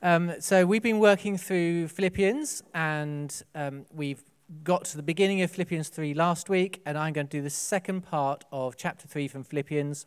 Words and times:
Um, 0.00 0.34
so 0.38 0.64
we've 0.64 0.82
been 0.82 1.00
working 1.00 1.36
through 1.36 1.88
Philippians, 1.88 2.62
and 2.72 3.42
um, 3.56 3.84
we've 3.92 4.22
got 4.62 4.84
to 4.86 4.96
the 4.96 5.02
beginning 5.02 5.42
of 5.42 5.50
Philippians 5.50 5.88
3 5.88 6.14
last 6.14 6.48
week, 6.48 6.80
and 6.86 6.96
I'm 6.96 7.12
going 7.12 7.26
to 7.26 7.36
do 7.36 7.42
the 7.42 7.50
second 7.50 8.02
part 8.02 8.44
of 8.52 8.76
chapter 8.76 9.08
3 9.08 9.26
from 9.26 9.42
Philippians, 9.42 10.06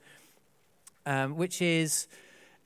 um, 1.05 1.35
which 1.35 1.61
is 1.61 2.07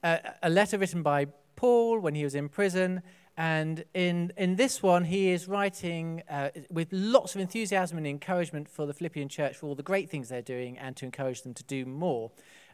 a, 0.03 0.33
a, 0.43 0.51
letter 0.51 0.77
written 0.77 1.01
by 1.01 1.25
Paul 1.55 1.97
when 1.97 2.13
he 2.13 2.23
was 2.23 2.35
in 2.35 2.47
prison. 2.47 3.01
And 3.35 3.85
in, 3.95 4.31
in 4.37 4.55
this 4.55 4.83
one, 4.83 5.05
he 5.05 5.29
is 5.29 5.47
writing 5.47 6.21
uh, 6.29 6.49
with 6.69 6.89
lots 6.91 7.33
of 7.33 7.41
enthusiasm 7.41 7.97
and 7.97 8.05
encouragement 8.05 8.69
for 8.69 8.85
the 8.85 8.93
Philippian 8.93 9.29
church 9.29 9.57
for 9.57 9.65
all 9.65 9.75
the 9.75 9.83
great 9.83 10.11
things 10.11 10.29
they're 10.29 10.43
doing 10.43 10.77
and 10.77 10.95
to 10.97 11.05
encourage 11.05 11.41
them 11.41 11.55
to 11.55 11.63
do 11.63 11.85
more. 11.85 12.29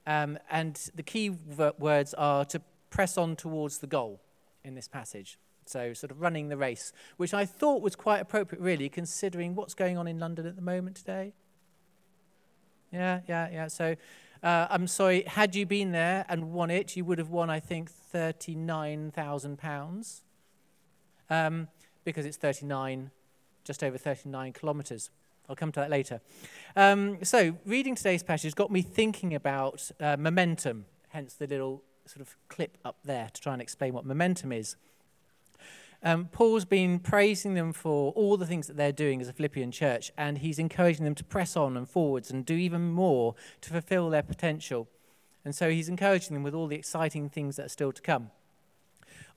Um, 0.06 0.38
and 0.50 0.76
the 0.94 1.04
key 1.04 1.30
words 1.30 2.14
are 2.16 2.44
to 2.46 2.62
press 2.90 3.18
on 3.18 3.38
towards 3.38 3.78
the 3.78 3.88
goal 3.88 4.20
in 4.64 4.76
this 4.76 4.88
passage. 4.88 5.40
So, 5.66 5.94
sort 5.94 6.12
of 6.12 6.22
running 6.22 6.50
the 6.50 6.58
race, 6.58 6.94
which 7.18 7.34
I 7.34 7.46
thought 7.46 7.82
was 7.82 7.96
quite 7.96 8.20
appropriate, 8.20 8.62
really, 8.62 8.90
considering 8.90 9.56
what's 9.56 9.74
going 9.74 9.98
on 9.98 10.08
in 10.08 10.20
London 10.20 10.46
at 10.46 10.56
the 10.56 10.62
moment 10.62 10.96
today. 10.96 11.34
Yeah, 12.92 13.22
yeah, 13.28 13.50
yeah. 13.52 13.68
So, 13.68 13.96
uh, 14.44 14.68
I'm 14.70 14.86
sorry, 14.88 15.24
had 15.24 15.56
you 15.56 15.66
been 15.66 15.92
there 15.92 16.26
and 16.28 16.52
won 16.52 16.70
it, 16.72 16.98
you 16.98 17.06
would 17.06 17.20
have 17.20 17.30
won, 17.30 17.50
I 17.50 17.60
think, 17.60 17.90
£39,000 18.14 20.22
um, 21.30 21.68
because 22.04 22.26
it's 22.26 22.38
39, 22.38 23.12
just 23.64 23.84
over 23.84 23.98
39 23.98 24.54
kilometres. 24.54 25.12
I'll 25.48 25.56
come 25.56 25.72
to 25.74 25.80
that 25.80 25.90
later. 25.90 26.22
Um, 26.76 27.24
so, 27.24 27.56
reading 27.66 27.96
today's 27.96 28.24
passage 28.24 28.56
got 28.56 28.72
me 28.72 28.82
thinking 28.82 29.36
about 29.36 29.92
uh, 30.00 30.18
momentum, 30.18 30.86
hence 31.10 31.36
the 31.36 31.46
little 31.48 31.84
sort 32.12 32.22
of 32.22 32.36
clip 32.50 32.78
up 32.84 32.98
there 33.06 33.30
to 33.34 33.42
try 33.42 33.54
and 33.54 33.62
explain 33.62 33.94
what 33.94 34.06
momentum 34.06 34.52
is. 34.52 34.76
Um, 36.04 36.26
Paul's 36.26 36.66
been 36.66 37.00
praising 37.00 37.54
them 37.54 37.72
for 37.72 38.12
all 38.14 38.36
the 38.36 38.46
things 38.46 38.68
that 38.68 38.76
they're 38.76 38.92
doing 38.92 39.22
as 39.22 39.30
a 39.30 39.34
Philippian 39.34 39.72
church, 39.72 40.12
and 40.18 40.40
he's 40.40 40.60
encouraging 40.60 41.06
them 41.06 41.16
to 41.16 41.24
press 41.24 41.56
on 41.56 41.78
and 41.78 41.88
forwards 41.88 42.32
and 42.32 42.46
do 42.46 42.56
even 42.56 42.92
more 42.92 43.36
to 43.62 43.70
fulfill 43.70 44.10
their 44.10 44.24
potential. 44.24 44.88
And 45.46 45.56
so 45.56 45.70
he's 45.70 45.88
encouraging 45.88 46.34
them 46.34 46.44
with 46.44 46.54
all 46.54 46.68
the 46.68 46.76
exciting 46.76 47.30
things 47.30 47.56
that 47.56 47.68
are 47.68 47.70
still 47.70 47.92
to 47.92 48.02
come. 48.02 48.32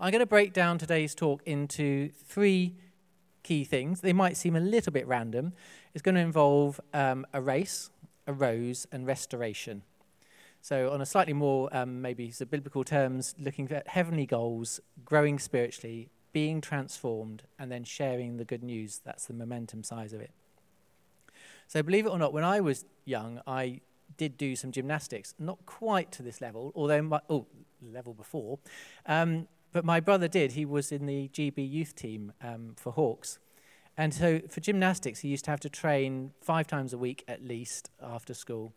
I'm 0.00 0.10
going 0.10 0.20
to 0.20 0.26
break 0.26 0.52
down 0.52 0.78
today's 0.78 1.14
talk 1.14 1.42
into 1.46 2.10
three 2.26 2.74
key 3.42 3.62
things. 3.62 4.00
They 4.00 4.12
might 4.12 4.36
seem 4.36 4.56
a 4.56 4.60
little 4.60 4.92
bit 4.92 5.06
random. 5.06 5.52
It's 5.92 6.02
going 6.02 6.16
to 6.16 6.20
involve 6.20 6.80
um, 6.92 7.26
a 7.32 7.40
race, 7.40 7.90
a 8.26 8.32
rose, 8.32 8.86
and 8.90 9.06
restoration. 9.06 9.82
So, 10.64 10.90
on 10.90 11.02
a 11.02 11.04
slightly 11.04 11.34
more, 11.34 11.68
um, 11.76 12.00
maybe 12.00 12.32
biblical 12.48 12.84
terms, 12.84 13.34
looking 13.38 13.70
at 13.70 13.86
heavenly 13.86 14.24
goals, 14.24 14.80
growing 15.04 15.38
spiritually, 15.38 16.08
being 16.32 16.62
transformed, 16.62 17.42
and 17.58 17.70
then 17.70 17.84
sharing 17.84 18.38
the 18.38 18.46
good 18.46 18.62
news. 18.62 19.02
That's 19.04 19.26
the 19.26 19.34
momentum 19.34 19.84
size 19.84 20.14
of 20.14 20.22
it. 20.22 20.30
So, 21.68 21.82
believe 21.82 22.06
it 22.06 22.08
or 22.08 22.18
not, 22.18 22.32
when 22.32 22.44
I 22.44 22.60
was 22.60 22.86
young, 23.04 23.42
I 23.46 23.82
did 24.16 24.38
do 24.38 24.56
some 24.56 24.72
gymnastics, 24.72 25.34
not 25.38 25.58
quite 25.66 26.10
to 26.12 26.22
this 26.22 26.40
level, 26.40 26.72
although 26.74 27.02
my, 27.02 27.20
oh, 27.28 27.44
level 27.82 28.14
before. 28.14 28.58
Um, 29.04 29.48
but 29.70 29.84
my 29.84 30.00
brother 30.00 30.28
did. 30.28 30.52
He 30.52 30.64
was 30.64 30.90
in 30.90 31.04
the 31.04 31.28
GB 31.28 31.70
youth 31.70 31.94
team 31.94 32.32
um, 32.42 32.72
for 32.78 32.90
Hawks. 32.90 33.38
And 33.98 34.14
so 34.14 34.40
for 34.48 34.60
gymnastics, 34.60 35.20
he 35.20 35.28
used 35.28 35.44
to 35.44 35.50
have 35.50 35.60
to 35.60 35.68
train 35.68 36.32
five 36.40 36.66
times 36.66 36.94
a 36.94 36.98
week 36.98 37.22
at 37.28 37.44
least 37.44 37.90
after 38.02 38.32
school 38.32 38.72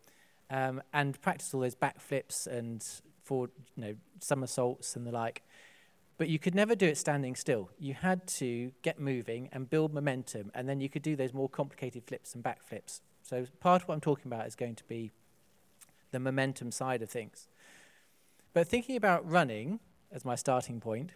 um, 0.50 0.82
and 0.92 1.20
practice 1.20 1.52
all 1.54 1.60
those 1.60 1.74
backflips 1.74 2.46
and 2.46 2.84
for 3.22 3.50
you 3.76 3.82
know 3.82 3.94
somersaults 4.20 4.96
and 4.96 5.06
the 5.06 5.12
like. 5.12 5.42
But 6.16 6.28
you 6.28 6.38
could 6.40 6.54
never 6.54 6.74
do 6.74 6.86
it 6.86 6.98
standing 6.98 7.36
still. 7.36 7.70
You 7.78 7.94
had 7.94 8.26
to 8.38 8.72
get 8.82 8.98
moving 8.98 9.48
and 9.52 9.70
build 9.70 9.94
momentum, 9.94 10.50
and 10.54 10.68
then 10.68 10.80
you 10.80 10.88
could 10.88 11.02
do 11.02 11.14
those 11.14 11.32
more 11.32 11.48
complicated 11.48 12.04
flips 12.06 12.34
and 12.34 12.42
backflips. 12.42 13.00
So 13.22 13.46
part 13.60 13.82
of 13.82 13.88
what 13.88 13.94
I'm 13.94 14.00
talking 14.00 14.26
about 14.26 14.46
is 14.46 14.56
going 14.56 14.74
to 14.76 14.84
be 14.84 15.12
the 16.10 16.18
momentum 16.18 16.72
side 16.72 17.02
of 17.02 17.10
things. 17.10 17.46
But 18.52 18.66
thinking 18.66 18.96
about 18.96 19.28
running 19.30 19.80
as 20.10 20.24
my 20.24 20.34
starting 20.34 20.80
point, 20.80 21.12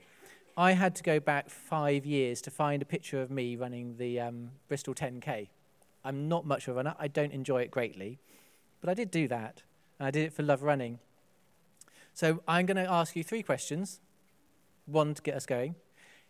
I 0.57 0.73
had 0.73 0.95
to 0.97 1.03
go 1.03 1.19
back 1.19 1.49
five 1.49 2.05
years 2.05 2.43
to 2.43 2.51
find 2.51 2.83
a 2.83 2.85
picture 2.85 3.23
of 3.23 3.31
me 3.31 3.57
running 3.57 3.97
the 3.97 4.21
um, 4.21 4.51
Bristol 4.69 4.95
10K. 4.95 5.49
I'm 6.05 6.29
not 6.29 6.45
much 6.45 6.69
of 6.69 6.75
a 6.75 6.77
runner. 6.77 6.95
I 6.99 7.09
don't 7.09 7.33
enjoy 7.33 7.63
it 7.63 7.71
greatly. 7.71 8.19
But 8.83 8.91
I 8.91 8.95
did 8.95 9.11
do 9.11 9.29
that, 9.29 9.63
and 9.99 10.09
I 10.09 10.11
did 10.11 10.27
it 10.27 10.35
for 10.35 10.43
love 10.43 10.63
running. 10.63 10.99
So 12.13 12.43
I'm 12.47 12.67
going 12.67 12.77
to 12.77 12.91
ask 12.91 13.17
you 13.17 13.25
three 13.25 13.43
questions. 13.43 14.01
One 14.85 15.15
to 15.15 15.23
get 15.23 15.37
us 15.37 15.47
going. 15.47 15.77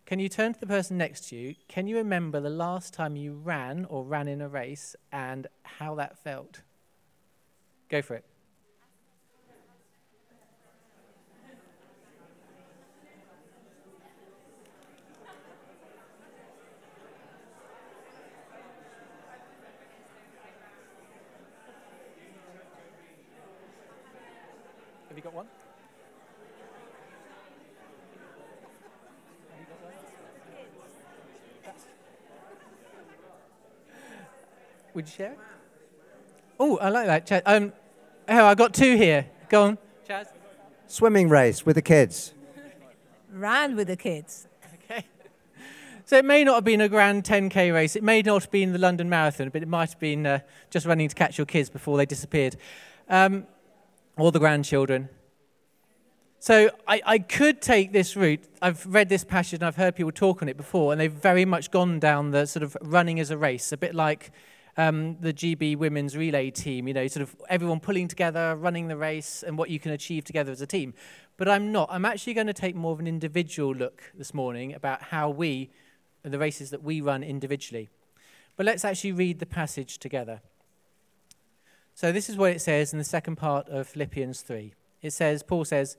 Can 0.05 0.19
you 0.19 0.29
turn 0.29 0.53
to 0.53 0.59
the 0.59 0.67
person 0.67 0.97
next 0.97 1.29
to 1.29 1.35
you? 1.35 1.55
Can 1.67 1.87
you 1.87 1.97
remember 1.97 2.39
the 2.39 2.49
last 2.49 2.93
time 2.93 3.15
you 3.15 3.33
ran 3.33 3.85
or 3.85 4.03
ran 4.03 4.27
in 4.27 4.41
a 4.41 4.47
race 4.47 4.95
and 5.11 5.47
how 5.63 5.95
that 5.95 6.17
felt? 6.23 6.61
Go 7.89 8.01
for 8.01 8.15
it. 8.15 8.25
Got 25.33 25.35
one? 25.35 25.47
Would 34.93 35.05
you 35.07 35.11
share 35.11 35.31
it? 35.31 35.39
Oh, 36.59 36.77
I 36.77 36.89
like 36.89 37.07
that. 37.07 37.27
Chaz. 37.27 37.41
Um, 37.45 37.73
oh, 38.29 38.45
I 38.45 38.55
got 38.55 38.73
two 38.73 38.95
here. 38.95 39.25
Go 39.49 39.63
on, 39.63 39.77
Chaz. 40.07 40.27
Swimming 40.87 41.29
race 41.29 41.65
with 41.65 41.75
the 41.75 41.81
kids. 41.81 42.33
Ran 43.31 43.75
with 43.75 43.87
the 43.87 43.95
kids. 43.95 44.47
Okay. 44.75 45.05
So 46.05 46.17
it 46.17 46.25
may 46.25 46.43
not 46.43 46.55
have 46.55 46.63
been 46.63 46.81
a 46.81 46.89
grand 46.89 47.23
10k 47.23 47.73
race. 47.73 47.95
It 47.95 48.03
may 48.03 48.21
not 48.21 48.43
have 48.43 48.51
been 48.51 48.73
the 48.73 48.77
London 48.77 49.09
Marathon, 49.09 49.49
but 49.49 49.63
it 49.63 49.67
might 49.67 49.89
have 49.89 49.99
been 49.99 50.27
uh, 50.27 50.39
just 50.69 50.85
running 50.85 51.09
to 51.09 51.15
catch 51.15 51.39
your 51.39 51.45
kids 51.45 51.71
before 51.71 51.97
they 51.97 52.05
disappeared. 52.05 52.55
Um, 53.09 53.47
or 54.17 54.31
the 54.31 54.39
grandchildren. 54.39 55.09
So 56.43 56.71
I, 56.85 57.01
I 57.05 57.19
could 57.19 57.61
take 57.61 57.93
this 57.93 58.17
route. 58.17 58.43
I've 58.61 58.85
read 58.85 59.07
this 59.07 59.23
passage 59.23 59.61
and 59.61 59.63
I've 59.63 59.77
heard 59.77 59.95
people 59.95 60.11
talk 60.11 60.41
on 60.41 60.49
it 60.49 60.57
before, 60.57 60.91
and 60.91 60.99
they've 60.99 61.09
very 61.09 61.45
much 61.45 61.71
gone 61.71 62.01
down 62.01 62.31
the 62.31 62.45
sort 62.45 62.63
of 62.63 62.75
running 62.81 63.21
as 63.21 63.31
a 63.31 63.37
race, 63.37 63.71
a 63.71 63.77
bit 63.77 63.95
like 63.95 64.29
um, 64.75 65.15
the 65.21 65.31
GB 65.31 65.77
women's 65.77 66.17
relay 66.17 66.51
team, 66.51 66.85
you 66.85 66.93
know, 66.93 67.07
sort 67.07 67.21
of 67.21 67.33
everyone 67.47 67.79
pulling 67.79 68.09
together, 68.09 68.57
running 68.57 68.89
the 68.89 68.97
race, 68.97 69.41
and 69.41 69.57
what 69.57 69.69
you 69.69 69.79
can 69.79 69.93
achieve 69.93 70.25
together 70.25 70.51
as 70.51 70.59
a 70.59 70.67
team. 70.67 70.93
But 71.37 71.47
I'm 71.47 71.71
not. 71.71 71.87
I'm 71.89 72.03
actually 72.03 72.33
going 72.33 72.47
to 72.47 72.53
take 72.53 72.75
more 72.75 72.91
of 72.91 72.99
an 72.99 73.07
individual 73.07 73.73
look 73.73 74.03
this 74.13 74.33
morning 74.33 74.73
about 74.73 75.01
how 75.01 75.29
we, 75.29 75.69
the 76.23 76.39
races 76.39 76.71
that 76.71 76.83
we 76.83 76.99
run 76.99 77.23
individually. 77.23 77.87
But 78.57 78.65
let's 78.65 78.83
actually 78.83 79.13
read 79.13 79.39
the 79.39 79.45
passage 79.45 79.97
together. 79.97 80.41
So 81.95 82.11
this 82.11 82.29
is 82.29 82.35
what 82.35 82.51
it 82.51 82.59
says 82.59 82.91
in 82.91 82.99
the 82.99 83.05
second 83.05 83.37
part 83.37 83.69
of 83.69 83.87
Philippians 83.87 84.41
3. 84.41 84.73
It 85.01 85.13
says, 85.13 85.41
Paul 85.41 85.63
says, 85.63 85.95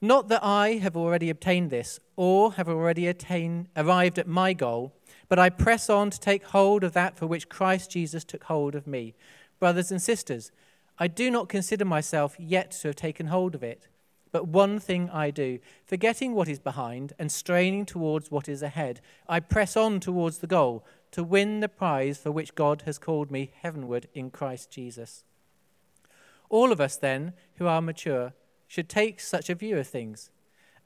Not 0.00 0.28
that 0.28 0.44
I 0.44 0.74
have 0.74 0.96
already 0.96 1.28
obtained 1.28 1.70
this 1.70 1.98
or 2.14 2.52
have 2.52 2.68
already 2.68 3.08
attained, 3.08 3.68
arrived 3.76 4.18
at 4.18 4.28
my 4.28 4.52
goal, 4.52 4.92
but 5.28 5.38
I 5.38 5.50
press 5.50 5.90
on 5.90 6.10
to 6.10 6.20
take 6.20 6.44
hold 6.44 6.84
of 6.84 6.92
that 6.92 7.16
for 7.16 7.26
which 7.26 7.48
Christ 7.48 7.90
Jesus 7.90 8.24
took 8.24 8.44
hold 8.44 8.74
of 8.74 8.86
me. 8.86 9.14
Brothers 9.58 9.90
and 9.90 10.00
sisters, 10.00 10.52
I 10.98 11.08
do 11.08 11.30
not 11.30 11.48
consider 11.48 11.84
myself 11.84 12.36
yet 12.38 12.70
to 12.72 12.88
have 12.88 12.96
taken 12.96 13.26
hold 13.26 13.54
of 13.54 13.62
it. 13.62 13.88
But 14.30 14.46
one 14.46 14.78
thing 14.78 15.08
I 15.10 15.30
do, 15.30 15.58
forgetting 15.86 16.34
what 16.34 16.48
is 16.48 16.58
behind 16.58 17.12
and 17.18 17.32
straining 17.32 17.86
towards 17.86 18.30
what 18.30 18.48
is 18.48 18.62
ahead, 18.62 19.00
I 19.28 19.40
press 19.40 19.76
on 19.76 20.00
towards 20.00 20.38
the 20.38 20.46
goal 20.46 20.84
to 21.12 21.24
win 21.24 21.60
the 21.60 21.68
prize 21.68 22.18
for 22.18 22.30
which 22.30 22.54
God 22.54 22.82
has 22.84 22.98
called 22.98 23.30
me 23.30 23.50
heavenward 23.62 24.08
in 24.14 24.30
Christ 24.30 24.70
Jesus. 24.70 25.24
All 26.50 26.72
of 26.72 26.80
us, 26.80 26.96
then, 26.96 27.32
who 27.56 27.66
are 27.66 27.80
mature, 27.80 28.34
should 28.68 28.88
take 28.88 29.18
such 29.18 29.50
a 29.50 29.54
view 29.54 29.76
of 29.78 29.88
things. 29.88 30.30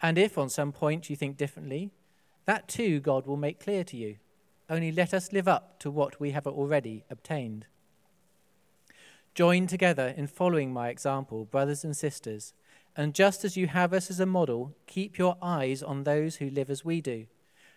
And 0.00 0.16
if 0.16 0.38
on 0.38 0.48
some 0.48 0.72
point 0.72 1.10
you 1.10 1.16
think 1.16 1.36
differently, 1.36 1.90
that 2.46 2.68
too 2.68 3.00
God 3.00 3.26
will 3.26 3.36
make 3.36 3.60
clear 3.60 3.84
to 3.84 3.96
you. 3.96 4.16
Only 4.70 4.90
let 4.90 5.12
us 5.12 5.32
live 5.32 5.48
up 5.48 5.78
to 5.80 5.90
what 5.90 6.18
we 6.18 6.30
have 6.30 6.46
already 6.46 7.04
obtained. 7.10 7.66
Join 9.34 9.66
together 9.66 10.14
in 10.16 10.26
following 10.26 10.72
my 10.72 10.88
example, 10.88 11.44
brothers 11.44 11.84
and 11.84 11.96
sisters, 11.96 12.54
and 12.96 13.14
just 13.14 13.44
as 13.44 13.56
you 13.56 13.66
have 13.66 13.92
us 13.92 14.10
as 14.10 14.20
a 14.20 14.26
model, 14.26 14.74
keep 14.86 15.18
your 15.18 15.36
eyes 15.40 15.82
on 15.82 16.04
those 16.04 16.36
who 16.36 16.50
live 16.50 16.70
as 16.70 16.84
we 16.84 17.00
do. 17.00 17.26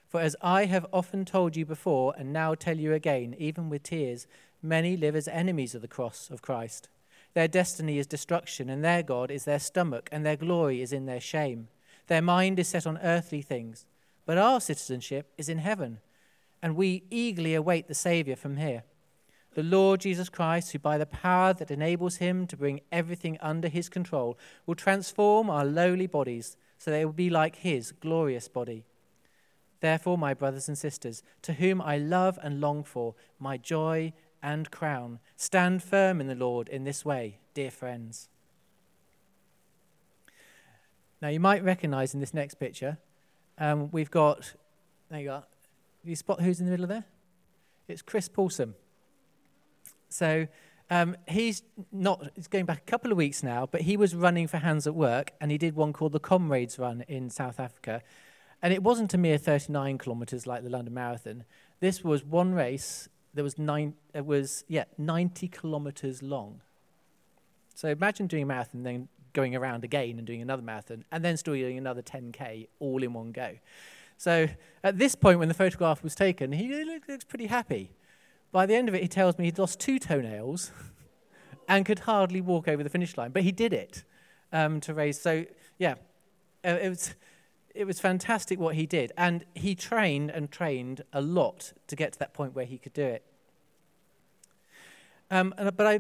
For 0.08 0.20
as 0.20 0.36
I 0.42 0.66
have 0.66 0.86
often 0.94 1.26
told 1.26 1.56
you 1.56 1.66
before, 1.66 2.14
and 2.18 2.32
now 2.32 2.56
tell 2.56 2.78
you 2.78 2.94
again, 2.94 3.36
even 3.38 3.70
with 3.70 3.84
tears, 3.84 4.28
many 4.62 4.98
live 4.98 5.16
as 5.16 5.28
enemies 5.28 5.74
of 5.76 5.82
the 5.82 5.88
cross 5.88 6.30
of 6.30 6.42
Christ. 6.42 6.90
Their 7.36 7.48
destiny 7.50 8.00
is 8.00 8.08
destruction, 8.08 8.70
and 8.70 8.84
their 8.84 9.04
God 9.04 9.30
is 9.30 9.44
their 9.44 9.60
stomach, 9.60 10.08
and 10.12 10.26
their 10.26 10.38
glory 10.38 10.82
is 10.82 10.94
in 10.94 11.06
their 11.06 11.20
shame. 11.20 11.68
Their 12.08 12.22
mind 12.22 12.60
is 12.60 12.70
set 12.70 12.88
on 12.88 12.98
earthly 13.00 13.42
things, 13.42 13.86
but 14.26 14.38
our 14.38 14.62
citizenship 14.62 15.34
is 15.38 15.50
in 15.50 15.58
heaven, 15.58 16.00
and 16.64 16.78
we 16.78 17.04
eagerly 17.12 17.54
await 17.54 17.88
the 17.88 17.94
Saviour 17.94 18.38
from 18.38 18.56
here. 18.56 18.84
The 19.54 19.64
Lord 19.64 20.00
Jesus 20.00 20.30
Christ, 20.30 20.72
who 20.72 20.80
by 20.80 20.98
the 20.98 21.06
power 21.06 21.54
that 21.54 21.72
enables 21.72 22.18
him 22.18 22.48
to 22.48 22.58
bring 22.58 22.80
everything 22.90 23.38
under 23.42 23.68
his 23.68 23.90
control, 23.90 24.38
will 24.66 24.76
transform 24.76 25.50
our 25.50 25.66
lowly 25.66 26.08
bodies 26.08 26.56
so 26.78 26.90
they 26.90 27.04
will 27.04 27.14
be 27.14 27.30
like 27.30 27.58
his 27.58 27.92
glorious 27.92 28.48
body. 28.48 28.86
Therefore, 29.82 30.18
my 30.18 30.34
brothers 30.34 30.70
and 30.70 30.78
sisters, 30.78 31.22
to 31.42 31.54
whom 31.54 31.82
I 31.82 31.98
love 31.98 32.40
and 32.42 32.62
long 32.62 32.84
for, 32.84 33.14
my 33.40 33.58
joy 33.58 34.14
and 34.46 34.70
crown, 34.70 35.18
stand 35.36 35.82
firm 35.82 36.22
in 36.22 36.28
the 36.28 36.36
Lord 36.36 36.70
in 36.70 36.84
this 36.84 37.04
way, 37.04 37.40
dear 37.56 37.72
friends. 37.72 38.30
Now, 41.20 41.30
you 41.30 41.40
might 41.40 41.64
recognize 41.64 42.14
in 42.14 42.20
this 42.20 42.34
next 42.34 42.56
picture, 42.56 43.00
um, 43.58 43.90
we've 43.92 44.12
got, 44.12 44.54
there 45.10 45.20
you 45.20 45.32
are. 45.32 45.44
You 46.04 46.16
spot 46.16 46.42
who's 46.42 46.60
in 46.60 46.68
the 46.68 46.72
middle 46.72 46.84
of 46.84 46.90
there? 46.90 47.06
It's 47.88 48.04
Chris 48.04 48.30
Paulson. 48.30 48.76
So 50.10 50.48
um, 50.92 51.18
he's 51.28 51.64
not, 51.92 52.30
it's 52.36 52.48
going 52.48 52.66
back 52.66 52.78
a 52.78 52.92
couple 52.92 53.12
of 53.12 53.18
weeks 53.18 53.42
now, 53.42 53.66
but 53.66 53.82
he 53.82 53.98
was 53.98 54.14
running 54.14 54.48
for 54.48 54.58
Hands 54.58 54.86
at 54.86 54.94
Work 54.94 55.32
and 55.42 55.50
he 55.50 55.58
did 55.58 55.76
one 55.76 55.92
called 55.92 56.12
the 56.12 56.20
Comrades 56.20 56.78
Run 56.78 57.04
in 57.08 57.32
South 57.32 57.60
Africa. 57.60 58.04
And 58.62 58.72
it 58.72 58.84
wasn't 58.84 59.12
a 59.16 59.18
mere 59.18 59.40
39 59.40 59.98
kilometres 59.98 60.46
like 60.46 60.64
the 60.64 60.70
London 60.70 60.94
Marathon. 60.94 61.46
This 61.80 62.04
was 62.04 62.24
one 62.24 62.54
race 62.54 63.10
that 63.36 63.44
was, 63.44 63.60
nine, 63.60 63.94
it 64.14 64.26
was 64.26 64.64
yeah, 64.68 64.86
90 64.98 65.48
kilometres 65.50 66.24
long. 66.24 66.62
So 67.76 67.90
imagine 67.90 68.28
doing 68.28 68.44
a 68.44 68.46
marathon, 68.46 68.84
then 68.84 69.10
going 69.34 69.56
around 69.56 69.84
again 69.84 70.18
and 70.18 70.26
doing 70.26 70.42
another 70.42 70.62
marathon, 70.62 71.04
and 71.12 71.24
then 71.24 71.38
still 71.38 71.54
doing 71.54 71.78
another 71.78 72.02
10K 72.02 72.68
all 72.80 73.04
in 73.04 73.14
one 73.14 73.32
go. 73.32 73.58
So 74.18 74.48
at 74.84 74.98
this 74.98 75.14
point, 75.14 75.40
when 75.40 75.50
the 75.50 75.54
photograph 75.54 76.02
was 76.02 76.16
taken, 76.16 76.54
he 76.54 76.68
looks 77.08 77.26
pretty 77.26 77.48
happy. 77.48 77.92
By 78.52 78.66
the 78.66 78.76
end 78.76 78.88
of 78.88 78.96
it, 78.96 79.02
he 79.02 79.08
tells 79.10 79.38
me 79.38 79.46
he'd 79.46 79.60
lost 79.60 79.80
two 79.80 80.00
toenails 80.00 80.72
and 81.68 81.86
could 81.86 82.00
hardly 82.00 82.40
walk 82.42 82.68
over 82.68 82.82
the 82.82 82.90
finish 82.90 83.18
line, 83.18 83.32
but 83.32 83.44
he 83.44 83.52
did 83.52 83.74
it 83.74 84.04
um, 84.54 84.80
to 84.82 84.94
raise. 84.94 85.20
So, 85.20 85.46
yeah, 85.78 85.96
uh, 86.64 86.78
it 86.82 86.90
was, 86.90 87.14
it 87.76 87.86
was 87.86 88.00
fantastic 88.00 88.60
what 88.60 88.76
he 88.76 88.86
did. 88.86 89.12
And 89.18 89.46
he 89.54 89.76
trained 89.76 90.32
and 90.32 90.50
trained 90.50 91.04
a 91.14 91.22
lot 91.22 91.74
to 91.88 91.96
get 91.96 92.14
to 92.14 92.20
that 92.20 92.34
point 92.34 92.56
where 92.56 92.66
he 92.66 92.78
could 92.78 92.94
do 92.94 93.04
it. 93.04 93.24
Um, 95.30 95.54
and, 95.58 95.76
but 95.76 95.86
I, 95.86 96.00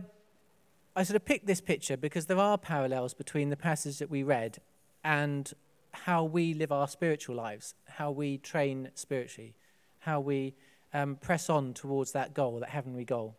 I 0.95 1.03
sort 1.03 1.15
of 1.15 1.25
picked 1.25 1.45
this 1.45 1.61
picture 1.61 1.97
because 1.97 2.27
there 2.27 2.37
are 2.37 2.57
parallels 2.57 3.13
between 3.13 3.49
the 3.49 3.57
passage 3.57 3.97
that 3.99 4.09
we 4.09 4.23
read 4.23 4.59
and 5.03 5.51
how 5.91 6.23
we 6.23 6.53
live 6.53 6.71
our 6.71 6.87
spiritual 6.87 7.35
lives, 7.35 7.73
how 7.85 8.11
we 8.11 8.37
train 8.37 8.89
spiritually, 8.95 9.55
how 9.99 10.19
we 10.19 10.53
um, 10.93 11.15
press 11.15 11.49
on 11.49 11.73
towards 11.73 12.11
that 12.13 12.33
goal, 12.33 12.59
that 12.59 12.69
heavenly 12.69 13.05
goal. 13.05 13.35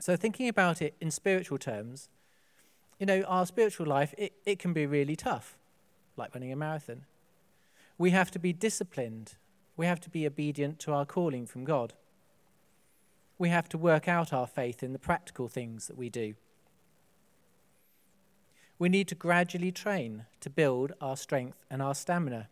So, 0.00 0.16
thinking 0.16 0.48
about 0.48 0.82
it 0.82 0.94
in 1.00 1.10
spiritual 1.10 1.58
terms, 1.58 2.08
you 2.98 3.06
know, 3.06 3.22
our 3.22 3.46
spiritual 3.46 3.86
life, 3.86 4.14
it, 4.18 4.32
it 4.44 4.58
can 4.58 4.72
be 4.72 4.86
really 4.86 5.16
tough, 5.16 5.56
like 6.16 6.34
running 6.34 6.52
a 6.52 6.56
marathon. 6.56 7.04
We 7.96 8.10
have 8.10 8.30
to 8.32 8.38
be 8.38 8.52
disciplined, 8.52 9.34
we 9.76 9.86
have 9.86 10.00
to 10.00 10.10
be 10.10 10.26
obedient 10.26 10.78
to 10.80 10.92
our 10.92 11.06
calling 11.06 11.46
from 11.46 11.64
God. 11.64 11.94
We 13.38 13.48
have 13.48 13.68
to 13.70 13.78
work 13.78 14.08
out 14.08 14.32
our 14.32 14.46
faith 14.46 14.82
in 14.82 14.92
the 14.92 14.98
practical 14.98 15.48
things 15.48 15.86
that 15.86 15.98
we 15.98 16.08
do. 16.08 16.34
We 18.78 18.88
need 18.88 19.08
to 19.08 19.14
gradually 19.14 19.72
train 19.72 20.26
to 20.40 20.50
build 20.50 20.92
our 21.00 21.16
strength 21.16 21.64
and 21.70 21.80
our 21.80 21.94
stamina. 21.94 22.48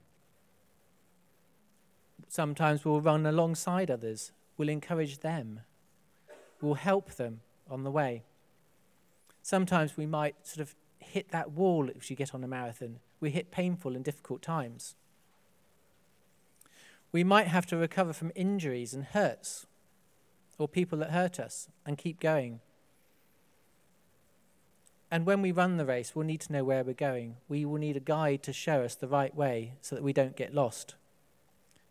Sometimes 2.29 2.85
we'll 2.85 3.01
run 3.01 3.27
alongside 3.27 3.91
others, 3.91 4.33
we'll 4.57 4.69
encourage 4.69 5.19
them, 5.19 5.61
we'll 6.61 6.75
help 6.75 7.15
them 7.15 7.41
on 7.69 7.83
the 7.83 7.91
way. 7.91 8.23
Sometimes 9.43 9.97
we 9.97 10.07
might 10.07 10.47
sort 10.47 10.67
of 10.67 10.75
hit 10.99 11.31
that 11.31 11.51
wall 11.51 11.91
as 11.95 12.09
you 12.09 12.17
get 12.17 12.35
on 12.35 12.45
a 12.45 12.49
marathon. 12.49 13.01
We 13.21 13.31
hit 13.31 13.51
painful 13.51 13.97
and 13.97 14.05
difficult 14.05 14.41
times. 14.41 14.95
We 17.13 17.23
might 17.23 17.49
have 17.49 17.67
to 17.67 17.77
recover 17.77 18.13
from 18.13 18.33
injuries 18.35 18.95
and 18.95 19.05
hurts 19.05 19.67
or 20.59 20.69
people 20.69 20.99
that 20.99 21.11
hurt 21.11 21.39
us 21.39 21.69
and 21.85 21.99
keep 21.99 22.21
going. 22.21 22.61
And 25.11 25.27
when 25.27 25.43
we 25.43 25.53
run 25.53 25.77
the 25.77 25.85
race, 25.85 26.15
we'll 26.15 26.25
need 26.25 26.41
to 26.43 26.53
know 26.53 26.65
where 26.65 26.83
we're 26.83 26.95
going. 26.95 27.37
We 27.49 27.67
will 27.67 27.79
need 27.79 27.97
a 27.97 28.01
guide 28.01 28.43
to 28.45 28.53
show 28.53 28.83
us 28.83 28.95
the 28.95 29.09
right 29.09 29.35
way 29.35 29.75
so 29.83 29.95
that 29.95 30.05
we 30.05 30.15
don't 30.15 30.37
get 30.37 30.55
lost. 30.55 30.95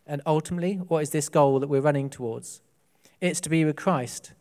And 0.08 0.22
ultimately, 0.26 0.76
what 0.76 1.04
is 1.04 1.12
this 1.12 1.30
goal 1.30 1.60
that 1.60 1.70
we're 1.70 1.82
running 1.82 2.10
towards? 2.10 2.62
It's 3.20 3.42
to 3.42 3.50
be 3.50 3.64
with 3.64 3.76
Christ. 3.76 4.32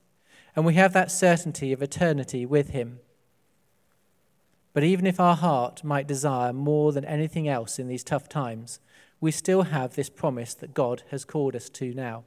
And 0.57 0.65
we 0.65 0.75
have 0.75 0.95
that 0.95 1.11
certainty 1.11 1.73
of 1.73 1.83
eternity 1.83 2.47
with 2.47 2.71
Him. 2.71 3.01
But 4.73 4.85
even 4.85 5.07
if 5.07 5.21
our 5.21 5.37
heart 5.37 5.85
might 5.85 6.07
desire 6.07 6.53
more 6.53 6.93
than 6.93 7.05
anything 7.05 7.49
else 7.49 7.79
in 7.79 7.89
these 7.89 8.05
tough 8.05 8.29
times, 8.29 8.81
we 9.21 9.31
still 9.31 9.63
have 9.63 9.95
this 9.95 10.09
promise 10.09 10.55
that 10.55 10.75
God 10.75 11.03
has 11.11 11.25
called 11.25 11.55
us 11.55 11.69
to 11.71 11.93
now. 11.93 12.25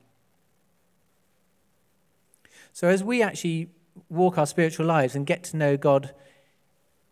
So 2.72 2.88
as 2.88 3.04
we 3.04 3.22
actually 3.22 3.69
walk 4.10 4.38
our 4.38 4.48
spiritual 4.48 4.86
lives 4.86 5.16
and 5.16 5.25
get 5.25 5.44
to 5.45 5.57
know 5.57 5.78
God, 5.78 6.13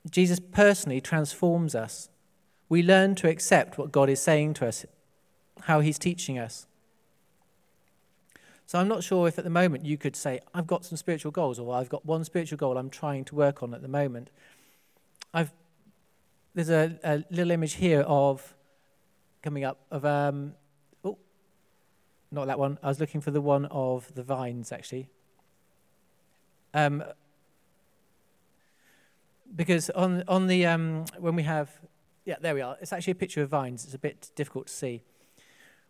Jesus 0.10 0.39
personally 0.39 1.01
transforms 1.01 1.75
us. 1.75 2.10
We 2.69 2.81
learn 2.81 3.16
to 3.16 3.30
accept 3.30 3.78
what 3.78 3.92
God 3.92 4.10
is 4.10 4.22
saying 4.22 4.56
to 4.56 4.68
us 4.68 4.86
how 5.66 5.80
he's 5.80 6.00
teaching 6.00 6.39
us. 6.39 6.66
So 8.66 8.80
I'm 8.80 8.88
not 8.88 9.04
sure 9.04 9.28
if 9.28 9.38
at 9.38 9.44
the 9.44 9.50
moment 9.50 9.86
you 9.86 9.98
could 9.98 10.16
say, 10.16 10.39
I've 10.54 10.68
got 10.68 10.86
some 10.86 10.98
spiritual 10.98 11.31
goals, 11.31 11.60
or 11.60 11.75
I've 11.75 11.89
got 11.89 12.06
one 12.06 12.24
spiritual 12.24 12.57
goal 12.57 12.78
I'm 12.78 12.89
trying 12.89 13.25
to 13.25 13.36
work 13.36 13.62
on 13.62 13.74
at 13.74 13.81
the 13.81 13.88
moment. 13.88 14.30
I've, 15.33 15.51
there's 16.54 16.69
a, 16.69 16.98
a 17.04 17.24
little 17.30 17.51
image 17.51 17.74
here 17.74 18.01
of, 18.01 18.56
coming 19.41 19.63
up, 19.63 19.79
of, 19.91 20.05
um, 20.05 20.53
oh, 21.03 21.17
not 22.31 22.47
that 22.47 22.59
one. 22.59 22.77
I 22.83 22.88
was 22.88 22.99
looking 22.99 23.21
for 23.21 23.31
the 23.31 23.41
one 23.41 23.65
of 23.65 24.13
the 24.15 24.23
vines, 24.23 24.71
actually. 24.71 25.09
Um, 26.73 27.03
because 29.55 29.89
on, 29.89 30.23
on 30.27 30.47
the, 30.47 30.65
um, 30.65 31.05
when 31.19 31.35
we 31.35 31.43
have, 31.43 31.69
yeah, 32.25 32.35
there 32.39 32.55
we 32.55 32.61
are. 32.61 32.77
It's 32.81 32.93
actually 32.93 33.11
a 33.11 33.15
picture 33.15 33.41
of 33.41 33.49
vines. 33.49 33.83
It's 33.83 33.93
a 33.93 33.99
bit 33.99 34.31
difficult 34.35 34.67
to 34.67 34.73
see. 34.73 35.01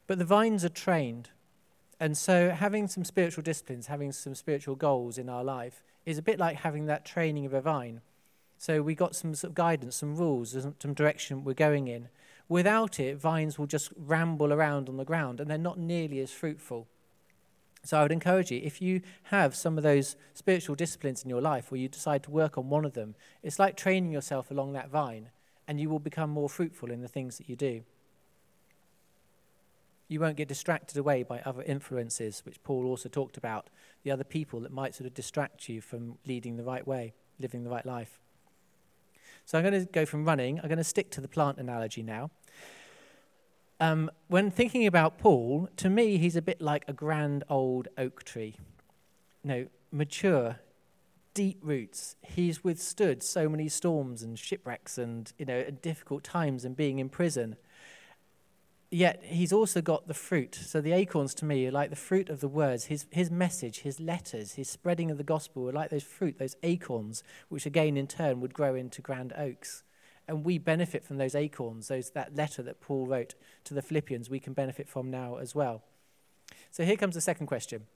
But 0.08 0.18
the 0.18 0.26
vines 0.26 0.66
are 0.66 0.70
trained. 0.70 1.30
And 2.00 2.18
so 2.18 2.50
having 2.50 2.88
some 2.88 3.06
spiritual 3.06 3.44
disciplines, 3.44 3.88
having 3.88 4.12
some 4.12 4.34
spiritual 4.34 4.76
goals 4.76 5.18
in 5.18 5.30
our 5.30 5.44
life 5.44 5.84
is 6.06 6.18
a 6.18 6.22
bit 6.24 6.40
like 6.40 6.58
having 6.58 6.88
that 6.88 7.06
training 7.06 7.46
of 7.46 7.54
a 7.54 7.62
vine. 7.62 8.02
So 8.58 8.82
we 8.82 8.96
got 8.96 9.16
some 9.16 9.36
sort 9.36 9.52
of 9.52 9.56
guidance, 9.56 9.98
some 9.98 10.16
rules, 10.16 10.52
some 10.80 10.94
direction 10.94 11.44
we're 11.44 11.54
going 11.54 11.88
in. 11.88 12.10
Without 12.50 13.00
it, 13.00 13.18
vines 13.18 13.58
will 13.58 13.68
just 13.68 13.92
ramble 13.96 14.52
around 14.52 14.90
on 14.90 14.98
the 14.98 15.06
ground 15.06 15.40
and 15.40 15.50
they're 15.50 15.58
not 15.58 15.80
nearly 15.80 16.20
as 16.20 16.32
fruitful. 16.32 16.88
So 17.84 17.98
I 17.98 18.04
would 18.04 18.12
encourage 18.12 18.52
you, 18.52 18.62
if 18.64 18.82
you 18.82 19.02
have 19.24 19.56
some 19.56 19.78
of 19.78 19.84
those 19.84 20.16
spiritual 20.34 20.76
disciplines 20.76 21.24
in 21.24 21.30
your 21.30 21.42
life 21.42 21.72
where 21.72 21.82
you 21.82 21.88
decide 21.88 22.24
to 22.24 22.32
work 22.32 22.58
on 22.58 22.70
one 22.70 22.86
of 22.86 22.94
them, 22.94 23.16
it's 23.42 23.58
like 23.58 23.76
training 23.76 24.12
yourself 24.12 24.52
along 24.52 24.74
that 24.74 24.90
vine 24.90 25.30
and 25.68 25.80
you 25.80 25.90
will 25.90 26.00
become 26.00 26.30
more 26.30 26.50
fruitful 26.50 26.92
in 26.92 27.02
the 27.02 27.08
things 27.08 27.38
that 27.38 27.50
you 27.50 27.56
do 27.56 27.84
you 30.12 30.20
won't 30.20 30.36
get 30.36 30.50
distracted 30.50 30.98
away 30.98 31.24
by 31.24 31.40
other 31.46 31.64
influences, 31.64 32.42
which 32.46 32.62
Paul 32.64 32.86
also 32.86 33.08
talked 33.08 33.38
about, 33.38 33.70
the 34.04 34.12
other 34.12 34.26
people 34.26 34.60
that 34.60 34.74
might 34.74 34.94
sort 34.94 35.08
of 35.08 35.14
distract 35.14 35.70
you 35.70 35.80
from 35.80 36.18
leading 36.28 36.58
the 36.58 36.66
right 36.66 36.86
way, 36.86 37.14
living 37.40 37.64
the 37.64 37.70
right 37.70 37.86
life. 37.86 38.20
So 39.52 39.58
I'm 39.58 39.66
going 39.66 39.86
to 39.86 39.92
go 39.92 40.06
from 40.06 40.24
running, 40.24 40.62
I'm 40.62 40.70
going 40.70 40.78
to 40.78 40.84
stick 40.86 41.12
to 41.12 41.20
the 41.20 41.28
plant 41.28 41.58
analogy 41.58 42.04
now. 42.04 42.32
Um, 43.82 44.10
when 44.30 44.50
thinking 44.50 44.88
about 44.88 45.18
Paul, 45.18 45.68
to 45.76 45.90
me, 45.90 46.16
he's 46.16 46.38
a 46.38 46.42
bit 46.42 46.62
like 46.62 46.86
a 46.88 46.94
grand 46.94 47.44
old 47.50 47.90
oak 47.98 48.24
tree. 48.24 48.56
You 49.44 49.48
know, 49.50 49.68
mature, 49.92 50.60
deep 51.34 51.60
roots. 51.62 52.16
He's 52.22 52.64
withstood 52.64 53.22
so 53.22 53.50
many 53.50 53.68
storms 53.68 54.24
and 54.24 54.40
shipwrecks 54.40 54.98
and, 54.98 55.34
you 55.38 55.44
know, 55.44 55.60
and 55.68 55.82
difficult 55.82 56.24
times 56.24 56.64
and 56.64 56.74
being 56.74 57.00
in 57.00 57.10
prison 57.10 57.58
yet 58.92 59.24
he's 59.24 59.54
also 59.54 59.82
got 59.82 60.08
the 60.08 60.14
fruit. 60.14 60.54
So 60.54 60.82
the 60.82 60.92
acorns 60.92 61.34
to 61.36 61.46
me 61.46 61.66
are 61.66 61.72
like 61.72 61.90
the 61.90 61.96
fruit 61.96 62.30
of 62.30 62.42
the 62.42 62.50
words. 62.50 62.86
His, 62.86 63.08
his 63.10 63.32
message, 63.32 63.80
his 63.80 64.00
letters, 64.00 64.54
his 64.54 64.70
spreading 64.70 65.10
of 65.10 65.18
the 65.18 65.24
gospel 65.24 65.68
are 65.70 65.74
like 65.74 65.90
those 65.90 66.04
fruit, 66.04 66.38
those 66.38 66.58
acorns, 66.62 67.24
which 67.48 67.66
again 67.66 67.96
in 67.96 68.08
turn 68.08 68.42
would 68.42 68.54
grow 68.54 68.76
into 68.76 69.02
grand 69.02 69.34
oaks. 69.38 69.84
And 70.28 70.44
we 70.44 70.58
benefit 70.58 71.04
from 71.04 71.18
those 71.18 71.36
acorns, 71.36 71.88
those, 71.88 72.12
that 72.12 72.36
letter 72.36 72.62
that 72.64 72.82
Paul 72.82 73.08
wrote 73.08 73.34
to 73.64 73.74
the 73.74 73.82
Philippians, 73.82 74.30
we 74.30 74.40
can 74.40 74.54
benefit 74.54 74.88
from 74.88 75.10
now 75.10 75.38
as 75.38 75.56
well. 75.56 75.84
So 76.70 76.84
here 76.84 76.98
comes 76.98 77.16
the 77.16 77.22
second 77.22 77.48
question. 77.48 77.88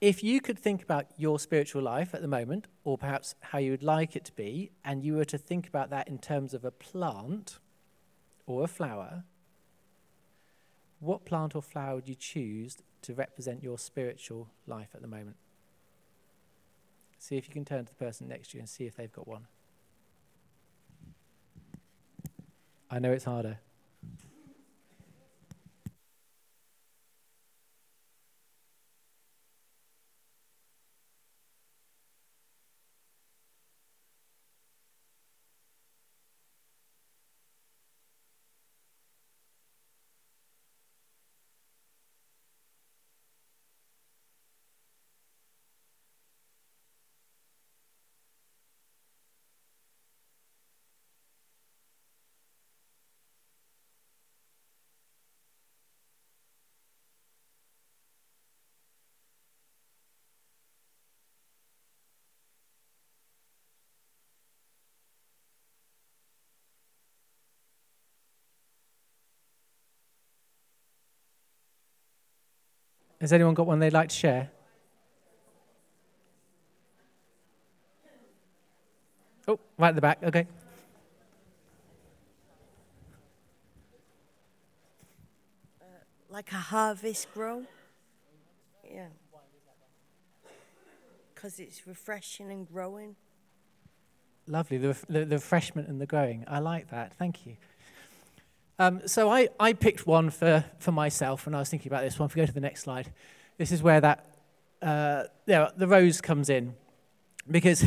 If 0.00 0.24
you 0.24 0.40
could 0.40 0.58
think 0.58 0.82
about 0.82 1.06
your 1.16 1.38
spiritual 1.38 1.82
life 1.82 2.12
at 2.12 2.22
the 2.22 2.28
moment, 2.28 2.66
or 2.82 2.98
perhaps 2.98 3.36
how 3.40 3.58
you 3.58 3.70
would 3.70 3.84
like 3.84 4.16
it 4.16 4.24
to 4.24 4.32
be, 4.32 4.72
and 4.84 5.04
you 5.04 5.14
were 5.14 5.24
to 5.26 5.38
think 5.38 5.68
about 5.68 5.90
that 5.90 6.08
in 6.08 6.18
terms 6.18 6.54
of 6.54 6.64
a 6.64 6.72
plant, 6.72 7.60
or 8.44 8.64
a 8.64 8.66
flower, 8.66 9.22
what 11.02 11.24
plant 11.24 11.56
or 11.56 11.62
flower 11.62 11.96
would 11.96 12.08
you 12.08 12.14
choose 12.14 12.78
to 13.02 13.12
represent 13.12 13.60
your 13.60 13.76
spiritual 13.76 14.48
life 14.68 14.90
at 14.94 15.02
the 15.02 15.08
moment? 15.08 15.34
See 17.18 17.36
if 17.36 17.48
you 17.48 17.52
can 17.52 17.64
turn 17.64 17.84
to 17.84 17.92
the 17.92 18.04
person 18.04 18.28
next 18.28 18.52
to 18.52 18.56
you 18.56 18.60
and 18.60 18.68
see 18.68 18.86
if 18.86 18.96
they've 18.96 19.12
got 19.12 19.26
one. 19.26 19.48
I 22.88 23.00
know 23.00 23.10
it's 23.10 23.24
harder. 23.24 23.58
Has 73.22 73.32
anyone 73.32 73.54
got 73.54 73.68
one 73.68 73.78
they'd 73.78 73.92
like 73.92 74.08
to 74.08 74.14
share? 74.16 74.50
Oh, 79.46 79.60
right 79.78 79.90
at 79.90 79.94
the 79.94 80.00
back. 80.00 80.18
Okay. 80.24 80.44
Uh, 85.80 85.84
like 86.30 86.50
a 86.50 86.56
harvest 86.56 87.32
grow. 87.32 87.62
Yeah. 88.92 89.06
Because 91.32 91.60
it's 91.60 91.86
refreshing 91.86 92.50
and 92.50 92.66
growing. 92.66 93.14
Lovely. 94.48 94.78
The, 94.78 94.96
the, 95.08 95.24
the 95.26 95.36
refreshment 95.36 95.86
and 95.86 96.00
the 96.00 96.06
growing. 96.06 96.44
I 96.48 96.58
like 96.58 96.90
that. 96.90 97.14
Thank 97.14 97.46
you. 97.46 97.56
Um, 98.82 99.02
so 99.06 99.30
I, 99.30 99.48
I 99.60 99.74
picked 99.74 100.08
one 100.08 100.28
for, 100.30 100.64
for 100.80 100.90
myself 100.90 101.46
when 101.46 101.54
I 101.54 101.60
was 101.60 101.68
thinking 101.68 101.88
about 101.88 102.02
this 102.02 102.18
one. 102.18 102.26
If 102.26 102.34
we 102.34 102.40
go 102.40 102.46
to 102.46 102.52
the 102.52 102.58
next 102.58 102.82
slide, 102.82 103.12
this 103.56 103.70
is 103.70 103.80
where 103.80 104.00
that 104.00 104.26
uh, 104.82 105.24
yeah, 105.46 105.68
the 105.76 105.86
rose 105.86 106.20
comes 106.20 106.50
in. 106.50 106.74
Because 107.48 107.84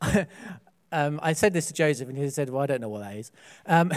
um, 0.92 1.18
I 1.24 1.32
said 1.32 1.52
this 1.52 1.66
to 1.66 1.74
Joseph, 1.74 2.08
and 2.08 2.16
he 2.16 2.30
said, 2.30 2.50
Well, 2.50 2.62
I 2.62 2.66
don't 2.66 2.80
know 2.80 2.88
what 2.88 3.00
that 3.00 3.16
is. 3.16 3.32
Um, 3.66 3.90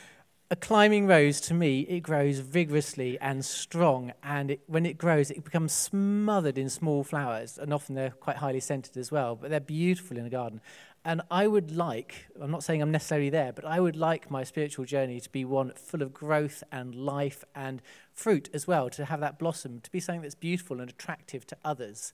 a 0.50 0.56
climbing 0.56 1.06
rose, 1.06 1.40
to 1.42 1.54
me, 1.54 1.80
it 1.82 2.00
grows 2.00 2.40
vigorously 2.40 3.18
and 3.18 3.42
strong, 3.42 4.12
and 4.22 4.50
it, 4.50 4.60
when 4.66 4.84
it 4.84 4.98
grows, 4.98 5.30
it 5.30 5.44
becomes 5.44 5.72
smothered 5.72 6.58
in 6.58 6.68
small 6.68 7.04
flowers, 7.04 7.56
and 7.56 7.72
often 7.72 7.94
they're 7.94 8.10
quite 8.10 8.36
highly 8.36 8.60
scented 8.60 8.98
as 8.98 9.10
well, 9.10 9.34
but 9.34 9.48
they're 9.48 9.60
beautiful 9.60 10.18
in 10.18 10.26
a 10.26 10.30
garden. 10.30 10.60
And 11.04 11.22
I 11.30 11.46
would 11.46 11.74
like, 11.74 12.26
I'm 12.38 12.50
not 12.50 12.62
saying 12.62 12.82
I'm 12.82 12.90
necessarily 12.90 13.30
there, 13.30 13.52
but 13.52 13.64
I 13.64 13.80
would 13.80 13.96
like 13.96 14.30
my 14.30 14.44
spiritual 14.44 14.84
journey 14.84 15.18
to 15.20 15.30
be 15.30 15.46
one 15.46 15.72
full 15.74 16.02
of 16.02 16.12
growth 16.12 16.62
and 16.70 16.94
life 16.94 17.42
and 17.54 17.80
fruit 18.12 18.50
as 18.52 18.66
well, 18.66 18.90
to 18.90 19.06
have 19.06 19.20
that 19.20 19.38
blossom, 19.38 19.80
to 19.80 19.90
be 19.90 19.98
something 19.98 20.20
that's 20.20 20.34
beautiful 20.34 20.78
and 20.78 20.90
attractive 20.90 21.46
to 21.46 21.56
others. 21.64 22.12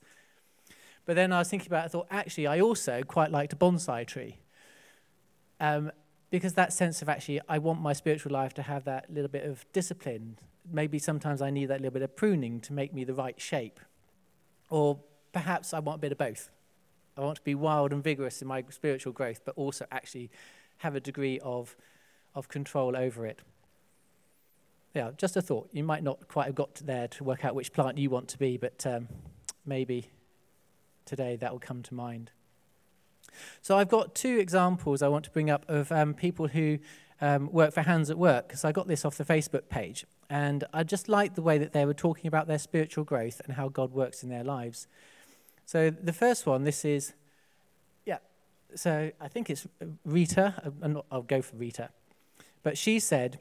But 1.05 1.15
then 1.15 1.33
I 1.33 1.39
was 1.39 1.49
thinking 1.49 1.67
about 1.67 1.85
I 1.85 1.87
thought, 1.89 2.07
actually, 2.09 2.47
I 2.47 2.61
also 2.61 3.03
quite 3.03 3.29
liked 3.29 3.51
a 3.51 3.57
bonsai 3.57 4.07
tree. 4.07 4.37
Um, 5.59 5.91
because 6.29 6.53
that 6.53 6.71
sense 6.71 7.01
of 7.01 7.09
actually, 7.09 7.41
I 7.47 7.57
want 7.57 7.81
my 7.81 7.93
spiritual 7.93 8.31
life 8.31 8.53
to 8.55 8.61
have 8.61 8.85
that 8.85 9.09
little 9.09 9.29
bit 9.29 9.45
of 9.45 9.65
discipline. 9.73 10.37
Maybe 10.69 10.99
sometimes 10.99 11.41
I 11.41 11.49
need 11.49 11.65
that 11.67 11.81
little 11.81 11.93
bit 11.93 12.01
of 12.01 12.15
pruning 12.15 12.59
to 12.61 12.73
make 12.73 12.93
me 12.93 13.03
the 13.03 13.13
right 13.13 13.39
shape. 13.39 13.79
Or 14.69 14.99
perhaps 15.31 15.73
I 15.73 15.79
want 15.79 15.97
a 15.97 16.01
bit 16.01 16.11
of 16.11 16.17
both. 16.17 16.49
I 17.17 17.21
want 17.21 17.37
to 17.37 17.43
be 17.43 17.55
wild 17.55 17.91
and 17.91 18.03
vigorous 18.03 18.41
in 18.41 18.47
my 18.47 18.63
spiritual 18.69 19.11
growth, 19.11 19.41
but 19.43 19.55
also 19.55 19.85
actually 19.91 20.29
have 20.79 20.95
a 20.95 20.99
degree 20.99 21.39
of, 21.39 21.75
of 22.35 22.47
control 22.47 22.95
over 22.95 23.25
it. 23.25 23.39
Yeah, 24.93 25.11
just 25.17 25.35
a 25.35 25.41
thought. 25.41 25.69
You 25.73 25.83
might 25.83 26.03
not 26.03 26.27
quite 26.27 26.45
have 26.45 26.55
got 26.55 26.75
there 26.75 27.07
to 27.07 27.23
work 27.23 27.43
out 27.43 27.55
which 27.55 27.73
plant 27.73 27.97
you 27.97 28.09
want 28.09 28.27
to 28.29 28.37
be, 28.37 28.57
but 28.57 28.85
um, 28.85 29.07
maybe 29.65 30.09
today 31.05 31.35
that 31.35 31.51
will 31.51 31.59
come 31.59 31.83
to 31.83 31.93
mind. 31.93 32.31
So 33.61 33.77
I've 33.77 33.89
got 33.89 34.15
two 34.15 34.37
examples 34.39 35.01
I 35.01 35.07
want 35.07 35.25
to 35.25 35.31
bring 35.31 35.49
up 35.49 35.65
of 35.67 35.91
um, 35.91 36.13
people 36.13 36.47
who 36.47 36.79
um, 37.19 37.51
work 37.51 37.73
for 37.73 37.81
Hands 37.81 38.09
at 38.09 38.17
Work, 38.17 38.47
because 38.47 38.63
I 38.63 38.71
got 38.71 38.87
this 38.87 39.03
off 39.03 39.17
the 39.17 39.25
Facebook 39.25 39.69
page. 39.69 40.05
And 40.29 40.63
I 40.73 40.83
just 40.83 41.07
liked 41.09 41.35
the 41.35 41.41
way 41.41 41.57
that 41.57 41.73
they 41.73 41.85
were 41.85 41.93
talking 41.93 42.27
about 42.27 42.47
their 42.47 42.59
spiritual 42.59 43.03
growth 43.03 43.41
and 43.45 43.53
how 43.55 43.69
God 43.69 43.91
works 43.91 44.23
in 44.23 44.29
their 44.29 44.43
lives. 44.43 44.87
So 45.67 45.89
the 45.89 46.13
first 46.13 46.45
one, 46.45 46.63
this 46.63 46.85
is, 46.85 47.11
yeah, 48.05 48.19
so 48.73 49.11
I 49.19 49.27
think 49.27 49.49
it's 49.49 49.67
Rita. 50.05 50.73
Uh, 50.81 50.87
not, 50.87 51.05
I'll 51.11 51.23
go 51.23 51.41
for 51.41 51.57
Rita. 51.57 51.89
But 52.63 52.77
she 52.77 52.99
said, 52.99 53.39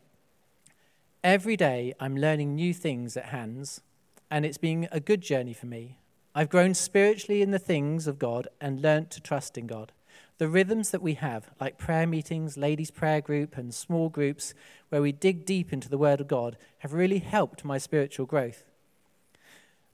Every 1.23 1.57
day 1.57 1.95
I'm 2.01 2.17
learning 2.17 2.57
new 2.57 2.75
things 2.75 3.17
at 3.17 3.27
Hands, 3.27 3.81
and 4.29 4.45
it's 4.45 4.59
been 4.59 4.89
a 4.91 4.99
good 4.99 5.21
journey 5.21 5.53
for 5.53 5.67
me. 5.67 5.99
I've 6.35 6.51
grown 6.51 6.75
spiritually 6.75 7.43
in 7.43 7.53
the 7.53 7.61
things 7.61 8.09
of 8.09 8.19
God 8.19 8.49
and 8.61 8.83
learnt 8.83 9.13
to 9.13 9.21
trust 9.21 9.57
in 9.57 9.69
God. 9.69 9.93
The 10.39 10.49
rhythms 10.49 10.91
that 10.91 11.03
we 11.03 11.15
have, 11.15 11.51
like 11.61 11.79
prayer 11.79 12.09
meetings, 12.09 12.57
ladies' 12.57 12.91
prayer 12.91 13.21
group, 13.21 13.57
and 13.57 13.73
small 13.73 14.09
groups 14.09 14.53
where 14.89 15.01
we 15.01 15.13
dig 15.13 15.47
deep 15.47 15.73
into 15.73 15.89
the 15.89 15.97
Word 15.97 16.21
of 16.21 16.27
God, 16.27 16.57
have 16.79 16.93
really 16.93 17.21
helped 17.21 17.65
my 17.65 17.79
spiritual 17.79 18.27
growth. 18.27 18.65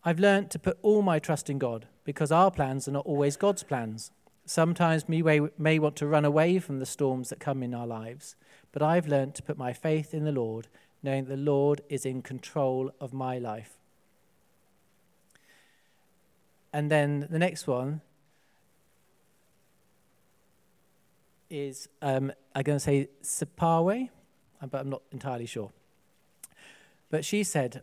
I've 0.02 0.18
learnt 0.18 0.50
to 0.52 0.58
put 0.58 0.78
all 0.80 1.02
my 1.02 1.18
trust 1.18 1.50
in 1.50 1.58
God 1.58 1.88
because 2.04 2.32
our 2.32 2.50
plans 2.50 2.88
are 2.88 2.92
not 2.92 3.06
always 3.06 3.36
God's 3.36 3.62
plans. 3.62 4.10
Sometimes 4.44 5.06
we 5.06 5.22
may 5.58 5.78
want 5.78 5.96
to 5.96 6.06
run 6.06 6.24
away 6.24 6.58
from 6.58 6.78
the 6.78 6.86
storms 6.86 7.28
that 7.28 7.38
come 7.38 7.62
in 7.62 7.74
our 7.74 7.86
lives, 7.86 8.34
but 8.72 8.82
I've 8.82 9.06
learnt 9.06 9.34
to 9.36 9.42
put 9.42 9.56
my 9.56 9.72
faith 9.72 10.12
in 10.12 10.24
the 10.24 10.32
Lord, 10.32 10.68
knowing 11.02 11.26
the 11.26 11.36
Lord 11.36 11.80
is 11.88 12.04
in 12.04 12.22
control 12.22 12.92
of 13.00 13.12
my 13.12 13.38
life. 13.38 13.78
And 16.72 16.90
then 16.90 17.28
the 17.30 17.38
next 17.38 17.66
one 17.66 18.00
is, 21.50 21.88
um, 22.00 22.32
I'm 22.54 22.62
going 22.62 22.76
to 22.76 22.80
say 22.80 23.08
Sipawe, 23.22 24.08
but 24.70 24.80
I'm 24.80 24.90
not 24.90 25.02
entirely 25.12 25.46
sure. 25.46 25.70
But 27.10 27.24
she 27.24 27.44
said, 27.44 27.82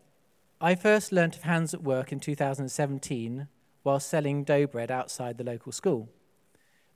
I 0.60 0.76
first 0.76 1.12
learnt 1.12 1.38
of 1.38 1.44
hands 1.44 1.74
at 1.74 1.84
work 1.84 2.12
in 2.12 2.20
2017 2.20 3.48
while 3.84 4.00
selling 4.00 4.44
dough 4.44 4.68
bread 4.68 4.92
outside 4.92 5.38
the 5.38 5.44
local 5.44 5.72
school. 5.72 6.10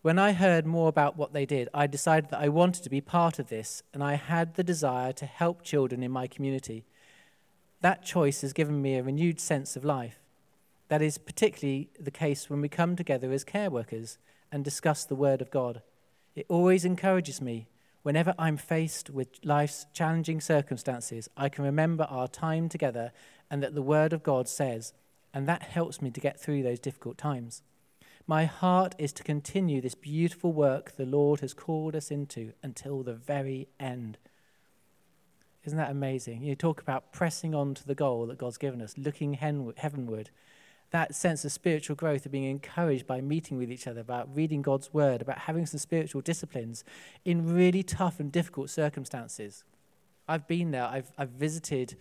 When 0.02 0.20
I 0.20 0.34
heard 0.34 0.66
more 0.66 0.90
about 0.90 1.18
what 1.18 1.34
they 1.34 1.46
did, 1.46 1.70
I 1.74 1.88
decided 1.88 2.30
that 2.30 2.42
I 2.42 2.50
wanted 2.50 2.84
to 2.84 2.90
be 2.90 3.02
part 3.02 3.40
of 3.40 3.50
this 3.50 3.84
and 3.94 4.04
I 4.04 4.16
had 4.16 4.56
the 4.56 4.64
desire 4.64 5.14
to 5.14 5.26
help 5.26 5.64
children 5.64 6.04
in 6.04 6.12
my 6.12 6.28
community. 6.28 6.86
That 7.82 8.04
choice 8.04 8.42
has 8.42 8.54
given 8.54 8.82
me 8.82 8.96
a 8.96 9.04
renewed 9.04 9.40
sense 9.40 9.76
of 9.76 9.86
life. 9.86 10.20
That 10.90 11.02
is 11.02 11.18
particularly 11.18 11.90
the 12.00 12.12
case 12.12 12.50
when 12.50 12.62
we 12.62 12.70
come 12.70 12.96
together 12.96 13.32
as 13.32 13.44
care 13.44 13.70
workers 13.70 14.18
and 14.52 14.64
discuss 14.64 15.06
the 15.06 15.16
Word 15.16 15.42
of 15.42 15.52
God. 15.52 15.82
It 16.36 16.46
always 16.50 16.84
encourages 16.84 17.42
me 17.42 17.68
Whenever 18.04 18.36
I'm 18.38 18.58
faced 18.58 19.10
with 19.10 19.30
life's 19.46 19.86
challenging 19.94 20.42
circumstances, 20.42 21.30
I 21.38 21.48
can 21.48 21.64
remember 21.64 22.04
our 22.10 22.28
time 22.28 22.68
together 22.68 23.14
and 23.50 23.64
that 23.64 23.76
the 23.76 23.82
Word 23.82 24.12
of 24.12 24.24
God 24.24 24.50
says, 24.50 24.94
and 25.34 25.48
that 25.48 25.64
helps 25.64 26.02
me 26.02 26.12
to 26.12 26.20
get 26.20 26.40
through 26.40 26.64
those 26.64 26.80
difficult 26.80 27.18
times. 27.18 27.62
My 28.26 28.46
heart 28.46 28.96
is 28.98 29.12
to 29.14 29.24
continue 29.24 29.82
this 29.82 29.96
beautiful 29.96 30.54
work 30.54 30.96
the 30.96 31.06
Lord 31.06 31.42
has 31.42 31.54
called 31.54 31.96
us 31.96 32.12
into 32.12 32.54
until 32.62 33.04
the 33.04 33.14
very 33.14 33.68
end. 33.80 34.18
Isn't 35.66 35.78
that 35.78 35.92
amazing? 35.92 36.44
You 36.44 36.56
talk 36.56 36.82
about 36.82 37.12
pressing 37.12 37.56
on 37.56 37.74
to 37.76 37.88
the 37.88 37.96
goal 37.96 38.26
that 38.28 38.38
God's 38.38 38.58
given 38.58 38.82
us, 38.82 38.98
looking 38.98 39.34
heavenward 39.34 40.30
that 40.94 41.16
sense 41.16 41.44
of 41.44 41.52
spiritual 41.52 41.96
growth, 41.96 42.24
of 42.26 42.32
being 42.32 42.44
encouraged 42.44 43.08
by 43.08 43.20
meeting 43.20 43.58
with 43.58 43.72
each 43.72 43.88
other, 43.88 44.00
about 44.00 44.34
reading 44.34 44.62
God's 44.62 44.94
word, 44.94 45.24
about 45.24 45.40
having 45.40 45.66
some 45.66 45.80
spiritual 45.80 46.22
disciplines 46.22 46.84
in 47.26 47.52
really 47.52 47.82
tough 47.82 48.20
and 48.20 48.32
difficult 48.32 48.70
circumstances. 48.70 49.64
I've 50.28 50.48
been 50.48 50.70
there, 50.70 50.86
I've, 50.86 51.12
I've 51.18 51.32
visited 51.32 51.98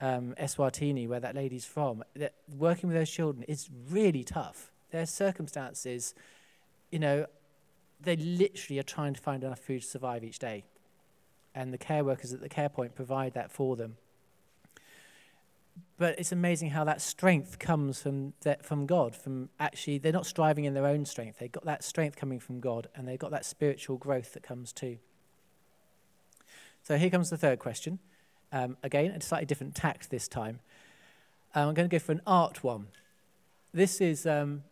um, 0.00 0.34
Eswatini, 0.40 1.08
where 1.08 1.20
that 1.20 1.34
lady's 1.34 1.64
from. 1.64 2.04
That 2.14 2.34
working 2.56 2.88
with 2.88 2.96
those 2.96 3.10
children 3.10 3.44
is 3.44 3.68
really 3.90 4.24
tough. 4.24 4.70
Their 4.90 5.06
circumstances, 5.06 6.14
you 6.90 6.98
know, 6.98 7.26
they 8.00 8.16
literally 8.16 8.78
are 8.78 8.84
trying 8.84 9.14
to 9.14 9.20
find 9.20 9.42
enough 9.42 9.60
food 9.60 9.82
to 9.82 9.86
survive 9.88 10.22
each 10.22 10.38
day. 10.38 10.64
and 11.56 11.72
the 11.72 11.78
care 11.78 12.04
workers 12.04 12.34
at 12.34 12.40
the 12.40 12.48
care 12.50 12.68
point 12.68 12.94
provide 12.94 13.32
that 13.32 13.50
for 13.50 13.74
them. 13.76 13.96
But 15.98 16.18
it's 16.18 16.30
amazing 16.30 16.70
how 16.70 16.84
that 16.84 17.00
strength 17.00 17.58
comes 17.58 18.02
from, 18.02 18.34
that, 18.42 18.64
from 18.64 18.84
God. 18.84 19.16
From 19.16 19.48
actually, 19.58 19.96
they're 19.96 20.12
not 20.12 20.26
striving 20.26 20.66
in 20.66 20.74
their 20.74 20.86
own 20.86 21.06
strength. 21.06 21.38
They've 21.38 21.50
got 21.50 21.64
that 21.64 21.82
strength 21.82 22.16
coming 22.16 22.38
from 22.38 22.60
God, 22.60 22.88
and 22.94 23.08
they've 23.08 23.18
got 23.18 23.30
that 23.30 23.46
spiritual 23.46 23.96
growth 23.96 24.34
that 24.34 24.42
comes 24.42 24.72
too. 24.72 24.98
So 26.82 26.98
here 26.98 27.08
comes 27.08 27.30
the 27.30 27.38
third 27.38 27.58
question. 27.58 27.98
Um, 28.52 28.76
again, 28.82 29.10
a 29.10 29.20
slightly 29.20 29.46
different 29.46 29.74
tact 29.74 30.10
this 30.10 30.28
time. 30.28 30.60
Um, 31.54 31.68
I'm 31.68 31.74
going 31.74 31.88
to 31.88 31.94
go 31.94 31.98
for 31.98 32.12
an 32.12 32.22
art 32.26 32.62
one. 32.62 32.88
This 33.72 34.00
is 34.00 34.26
um, 34.26 34.62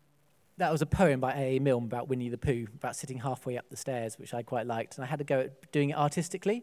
that 0.58 0.70
was 0.70 0.82
a 0.82 0.86
poem 0.86 1.20
by 1.20 1.32
A.A. 1.34 1.58
Milne 1.58 1.84
about 1.84 2.08
Winnie 2.08 2.28
the 2.28 2.38
Pooh, 2.38 2.66
about 2.74 2.94
sitting 2.96 3.18
halfway 3.18 3.58
up 3.58 3.64
the 3.70 3.76
stairs, 3.76 4.18
which 4.18 4.32
I 4.32 4.42
quite 4.42 4.66
liked, 4.66 4.96
and 4.96 5.04
I 5.04 5.08
had 5.08 5.18
to 5.18 5.24
go 5.24 5.40
at 5.40 5.72
doing 5.72 5.90
it 5.90 5.96
artistically. 5.96 6.62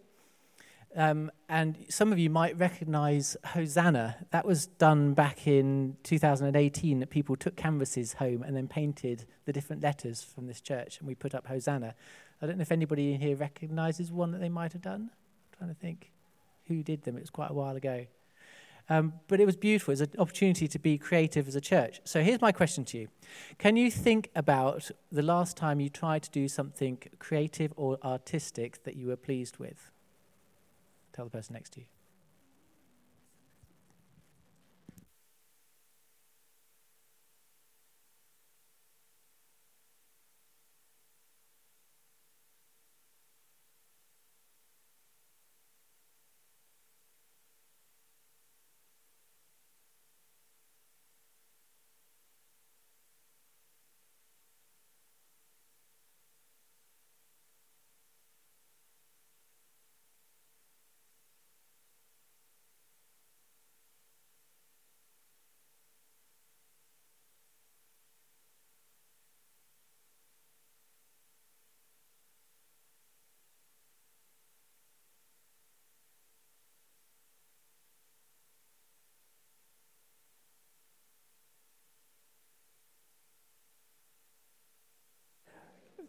Um, 0.96 1.32
and 1.48 1.86
some 1.90 2.12
of 2.12 2.20
you 2.20 2.30
might 2.30 2.58
recognize 2.58 3.38
Hosanna. 3.46 4.18
That 4.32 4.46
was 4.46 4.66
done 4.66 5.14
back 5.14 5.48
in 5.48 5.98
2018 6.04 7.00
that 7.00 7.10
people 7.10 7.36
took 7.36 7.56
canvases 7.56 8.14
home 8.14 8.44
and 8.44 8.56
then 8.56 8.68
painted 8.68 9.26
the 9.46 9.54
different 9.54 9.82
letters 9.82 10.22
from 10.24 10.48
this 10.48 10.62
church, 10.62 11.00
and 11.00 11.08
we 11.08 11.16
put 11.16 11.34
up 11.34 11.48
Hosanna. 11.48 11.96
I 12.42 12.48
don't 12.48 12.58
know 12.58 12.64
if 12.64 12.72
anybody 12.72 13.14
in 13.14 13.22
here 13.22 13.36
recognizes 13.36 14.12
one 14.12 14.32
that 14.32 14.40
they 14.40 14.50
might 14.50 14.74
have 14.74 14.82
done. 14.82 15.12
I'm 15.12 15.58
trying 15.58 15.70
to 15.70 15.80
think 15.80 16.12
who 16.72 16.84
did 16.84 17.04
them. 17.04 17.18
It 17.18 17.22
was 17.22 17.30
quite 17.30 17.52
a 17.52 17.54
while 17.54 17.76
ago. 17.76 18.06
Um, 18.90 19.14
but 19.28 19.40
it 19.40 19.46
was 19.46 19.56
beautiful. 19.56 19.92
It 19.92 20.00
was 20.00 20.02
an 20.02 20.10
opportunity 20.20 20.68
to 20.68 20.80
be 20.80 20.98
creative 20.98 21.48
as 21.48 21.56
a 21.56 21.62
church. 21.62 22.02
So 22.04 22.22
here's 22.22 22.42
my 22.42 22.52
question 22.52 22.84
to 22.86 22.98
you 22.98 23.08
Can 23.58 23.78
you 23.78 23.90
think 23.90 24.30
about 24.36 24.92
the 25.12 25.22
last 25.22 25.56
time 25.56 25.80
you 25.80 25.90
tried 25.90 26.24
to 26.24 26.32
do 26.32 26.48
something 26.48 26.98
creative 27.20 27.72
or 27.78 27.98
artistic 28.04 28.84
that 28.84 28.96
you 28.96 29.08
were 29.08 29.16
pleased 29.16 29.58
with? 29.58 29.92
Tell 31.14 31.26
the 31.26 31.32
person 31.32 31.54
next 31.54 31.74
to 31.74 31.82
you. 31.82 31.86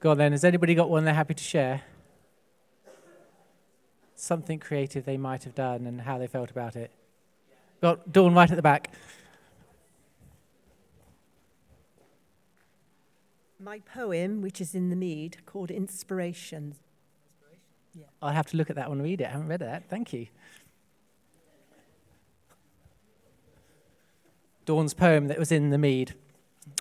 Go 0.02 0.10
on 0.10 0.18
then. 0.18 0.32
Has 0.32 0.42
anybody 0.42 0.74
got 0.74 0.90
one 0.90 1.04
they're 1.04 1.14
happy 1.14 1.34
to 1.34 1.44
share? 1.44 1.82
Something 4.16 4.58
creative 4.58 5.04
they 5.04 5.16
might 5.16 5.44
have 5.44 5.54
done 5.54 5.86
and 5.86 6.00
how 6.00 6.18
they 6.18 6.26
felt 6.26 6.50
about 6.50 6.74
it. 6.74 6.90
Got 7.80 8.10
Dawn 8.12 8.34
right 8.34 8.50
at 8.50 8.56
the 8.56 8.62
back. 8.62 8.90
My 13.60 13.78
poem, 13.78 14.42
which 14.42 14.60
is 14.60 14.74
in 14.74 14.90
the 14.90 14.96
Mead, 14.96 15.36
called 15.46 15.70
Inspiration. 15.70 16.74
Yeah. 17.94 18.06
I'll 18.20 18.32
have 18.32 18.46
to 18.46 18.56
look 18.56 18.70
at 18.70 18.76
that 18.76 18.88
one 18.88 18.98
and 18.98 19.04
read 19.04 19.20
it. 19.20 19.28
I 19.28 19.30
haven't 19.30 19.46
read 19.46 19.60
that. 19.60 19.88
Thank 19.88 20.12
you. 20.12 20.26
Dawn's 24.64 24.94
poem 24.94 25.28
that 25.28 25.38
was 25.38 25.52
in 25.52 25.70
the 25.70 25.78
Mead. 25.78 26.14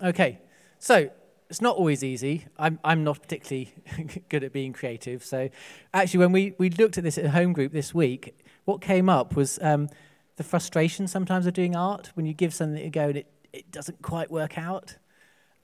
Okay, 0.02 0.39
so 0.80 1.12
it's 1.52 1.60
not 1.60 1.76
always 1.76 2.02
easy. 2.02 2.46
I'm, 2.58 2.80
I'm 2.82 3.04
not 3.04 3.22
particularly 3.22 3.74
good 4.30 4.46
at 4.46 4.54
being 4.54 4.72
creative. 4.72 5.22
So, 5.22 5.50
actually, 5.94 6.20
when 6.20 6.32
we, 6.32 6.56
we 6.58 6.70
looked 6.70 6.98
at 6.98 7.04
this 7.04 7.18
at 7.18 7.26
home 7.26 7.52
group 7.52 7.74
this 7.74 7.94
week, 7.94 8.42
what 8.64 8.80
came 8.80 9.10
up 9.10 9.36
was 9.36 9.60
um, 9.62 9.90
the 10.38 10.44
frustration 10.44 11.10
sometimes 11.10 11.46
of 11.46 11.54
doing 11.54 11.76
art 11.76 12.12
when 12.14 12.26
you 12.26 12.34
give 12.34 12.54
something 12.54 12.82
a 12.82 12.90
go 12.90 13.10
and 13.10 13.18
it, 13.18 13.28
it 13.52 13.70
doesn't 13.70 14.02
quite 14.02 14.32
work 14.32 14.58
out. 14.58 14.96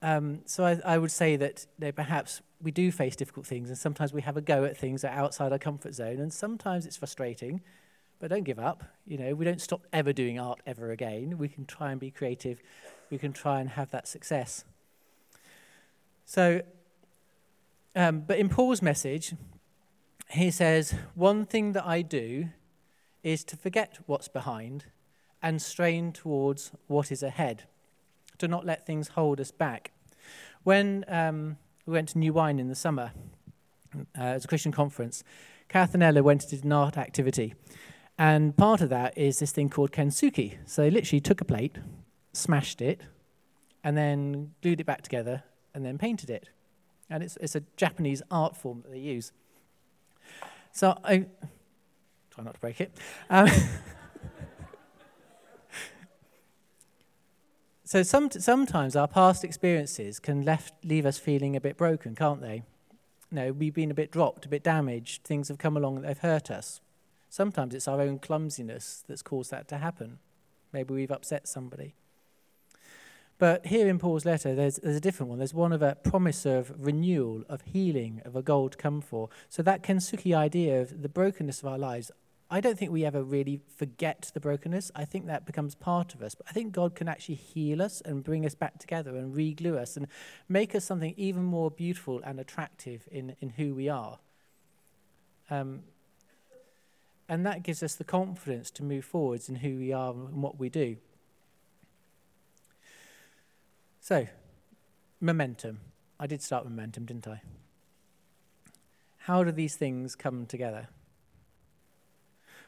Um, 0.02 0.40
so, 0.44 0.62
I, 0.62 0.78
I 0.84 0.98
would 0.98 1.10
say 1.10 1.36
that 1.36 1.64
you 1.78 1.86
know, 1.86 1.92
perhaps 1.92 2.42
we 2.60 2.70
do 2.70 2.92
face 2.92 3.16
difficult 3.16 3.46
things, 3.46 3.70
and 3.70 3.78
sometimes 3.78 4.12
we 4.12 4.20
have 4.20 4.36
a 4.36 4.42
go 4.42 4.64
at 4.64 4.76
things 4.76 5.00
that 5.00 5.16
are 5.16 5.24
outside 5.24 5.52
our 5.52 5.58
comfort 5.58 5.94
zone, 5.94 6.20
and 6.20 6.30
sometimes 6.30 6.84
it's 6.84 6.98
frustrating. 6.98 7.62
But 8.20 8.28
don't 8.28 8.44
give 8.44 8.58
up. 8.58 8.84
You 9.06 9.16
know, 9.16 9.34
we 9.34 9.46
don't 9.46 9.60
stop 9.60 9.86
ever 9.90 10.12
doing 10.12 10.38
art 10.38 10.60
ever 10.66 10.90
again. 10.90 11.38
We 11.38 11.48
can 11.48 11.64
try 11.64 11.92
and 11.92 12.00
be 12.00 12.10
creative. 12.10 12.60
We 13.08 13.16
can 13.16 13.32
try 13.32 13.60
and 13.60 13.70
have 13.70 13.90
that 13.92 14.06
success. 14.06 14.64
So, 16.28 16.60
um, 17.96 18.20
but 18.20 18.38
in 18.38 18.50
Paul's 18.50 18.82
message, 18.82 19.32
he 20.28 20.50
says, 20.50 20.94
One 21.14 21.46
thing 21.46 21.72
that 21.72 21.86
I 21.86 22.02
do 22.02 22.50
is 23.22 23.42
to 23.44 23.56
forget 23.56 24.00
what's 24.04 24.28
behind 24.28 24.84
and 25.42 25.62
strain 25.62 26.12
towards 26.12 26.70
what 26.86 27.10
is 27.10 27.22
ahead, 27.22 27.62
to 28.36 28.46
not 28.46 28.66
let 28.66 28.84
things 28.84 29.08
hold 29.08 29.40
us 29.40 29.50
back. 29.50 29.92
When 30.64 31.06
um, 31.08 31.56
we 31.86 31.94
went 31.94 32.10
to 32.10 32.18
New 32.18 32.34
Wine 32.34 32.58
in 32.58 32.68
the 32.68 32.74
summer, 32.74 33.12
uh, 33.96 34.20
as 34.20 34.44
a 34.44 34.48
Christian 34.48 34.70
conference, 34.70 35.24
Kath 35.70 35.94
and 35.94 36.02
Ella 36.02 36.22
went 36.22 36.42
to 36.42 36.56
do 36.58 36.62
an 36.62 36.72
art 36.72 36.98
activity. 36.98 37.54
And 38.18 38.54
part 38.54 38.82
of 38.82 38.90
that 38.90 39.16
is 39.16 39.38
this 39.38 39.52
thing 39.52 39.70
called 39.70 39.92
kintsugi. 39.92 40.58
So 40.66 40.82
they 40.82 40.90
literally 40.90 41.20
took 41.20 41.40
a 41.40 41.46
plate, 41.46 41.78
smashed 42.34 42.82
it, 42.82 43.00
and 43.82 43.96
then 43.96 44.52
glued 44.60 44.82
it 44.82 44.84
back 44.84 45.00
together 45.00 45.44
and 45.78 45.86
then 45.86 45.96
painted 45.96 46.28
it. 46.28 46.48
And 47.08 47.22
it's, 47.22 47.36
it's 47.36 47.54
a 47.54 47.62
Japanese 47.76 48.20
art 48.32 48.56
form 48.56 48.82
that 48.82 48.90
they 48.90 48.98
use. 48.98 49.30
So 50.72 50.98
I 51.04 51.26
try 52.30 52.42
not 52.42 52.54
to 52.54 52.60
break 52.60 52.80
it. 52.80 52.90
Um, 53.30 53.48
so 57.84 58.02
some, 58.02 58.28
sometimes 58.32 58.96
our 58.96 59.06
past 59.06 59.44
experiences 59.44 60.18
can 60.18 60.42
left, 60.42 60.74
leave 60.84 61.06
us 61.06 61.16
feeling 61.16 61.54
a 61.54 61.60
bit 61.60 61.76
broken, 61.76 62.16
can't 62.16 62.40
they? 62.40 62.64
No, 63.30 63.52
we've 63.52 63.74
been 63.74 63.92
a 63.92 63.94
bit 63.94 64.10
dropped, 64.10 64.46
a 64.46 64.48
bit 64.48 64.64
damaged. 64.64 65.22
Things 65.22 65.46
have 65.46 65.58
come 65.58 65.76
along 65.76 66.00
that 66.00 66.08
have 66.08 66.18
hurt 66.18 66.50
us. 66.50 66.80
Sometimes 67.30 67.72
it's 67.72 67.86
our 67.86 68.00
own 68.00 68.18
clumsiness 68.18 69.04
that's 69.06 69.22
caused 69.22 69.52
that 69.52 69.68
to 69.68 69.78
happen. 69.78 70.18
Maybe 70.72 70.92
we've 70.92 71.12
upset 71.12 71.46
somebody. 71.46 71.94
But 73.38 73.66
here 73.66 73.88
in 73.88 74.00
Paul's 74.00 74.24
letter, 74.24 74.54
there's, 74.54 74.76
there's 74.76 74.96
a 74.96 75.00
different 75.00 75.30
one. 75.30 75.38
There's 75.38 75.54
one 75.54 75.72
of 75.72 75.80
a 75.80 75.94
promise 75.94 76.44
of 76.44 76.72
renewal, 76.76 77.44
of 77.48 77.62
healing, 77.62 78.20
of 78.24 78.34
a 78.34 78.42
goal 78.42 78.68
to 78.68 78.76
come 78.76 79.00
for. 79.00 79.28
So 79.48 79.62
that 79.62 79.82
Kintsugi 79.84 80.36
idea 80.36 80.82
of 80.82 81.02
the 81.02 81.08
brokenness 81.08 81.62
of 81.62 81.68
our 81.68 81.78
lives, 81.78 82.10
I 82.50 82.60
don't 82.60 82.76
think 82.76 82.90
we 82.90 83.04
ever 83.04 83.22
really 83.22 83.60
forget 83.76 84.32
the 84.34 84.40
brokenness. 84.40 84.90
I 84.96 85.04
think 85.04 85.26
that 85.26 85.46
becomes 85.46 85.76
part 85.76 86.14
of 86.14 86.22
us. 86.22 86.34
But 86.34 86.46
I 86.50 86.52
think 86.52 86.72
God 86.72 86.96
can 86.96 87.06
actually 87.06 87.36
heal 87.36 87.80
us 87.80 88.00
and 88.00 88.24
bring 88.24 88.44
us 88.44 88.56
back 88.56 88.78
together 88.78 89.14
and 89.14 89.36
re-glue 89.36 89.78
us 89.78 89.96
and 89.96 90.08
make 90.48 90.74
us 90.74 90.84
something 90.84 91.14
even 91.16 91.44
more 91.44 91.70
beautiful 91.70 92.20
and 92.24 92.40
attractive 92.40 93.06
in, 93.12 93.36
in 93.40 93.50
who 93.50 93.72
we 93.72 93.88
are. 93.88 94.18
Um, 95.48 95.84
and 97.28 97.46
that 97.46 97.62
gives 97.62 97.84
us 97.84 97.94
the 97.94 98.04
confidence 98.04 98.70
to 98.72 98.82
move 98.82 99.04
forwards 99.04 99.48
in 99.48 99.56
who 99.56 99.76
we 99.76 99.92
are 99.92 100.12
and 100.12 100.42
what 100.42 100.58
we 100.58 100.68
do. 100.68 100.96
So, 104.08 104.26
momentum. 105.20 105.80
I 106.18 106.26
did 106.26 106.40
start 106.40 106.64
with 106.64 106.72
momentum, 106.72 107.04
didn't 107.04 107.28
I? 107.28 107.42
How 109.18 109.44
do 109.44 109.52
these 109.52 109.76
things 109.76 110.16
come 110.16 110.46
together? 110.46 110.88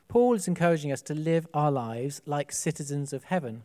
Paul 0.07 0.35
is 0.35 0.47
encouraging 0.47 0.93
us 0.93 1.01
to 1.01 1.15
live 1.15 1.47
our 1.55 1.71
lives 1.73 2.21
like 2.27 2.53
citizens 2.53 3.15
of 3.15 3.25
heaven, 3.25 3.63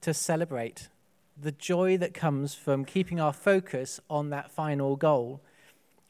to 0.00 0.14
celebrate 0.14 0.90
the 1.36 1.50
joy 1.50 1.96
that 1.96 2.14
comes 2.14 2.54
from 2.54 2.84
keeping 2.84 3.18
our 3.18 3.32
focus 3.32 3.98
on 4.08 4.30
that 4.30 4.52
final 4.52 4.94
goal. 4.94 5.40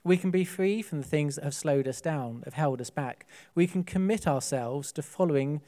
We 0.04 0.18
can 0.18 0.30
be 0.30 0.44
free 0.44 0.82
from 0.82 0.98
the 0.98 1.08
things 1.08 1.36
that 1.36 1.44
have 1.44 1.54
slowed 1.54 1.88
us 1.88 2.02
down, 2.02 2.42
have 2.44 2.52
held 2.52 2.82
us 2.82 2.90
back. 2.90 3.26
We 3.54 3.66
can 3.66 3.82
commit 3.82 4.28
ourselves 4.28 4.92
to 4.92 5.00
following 5.00 5.62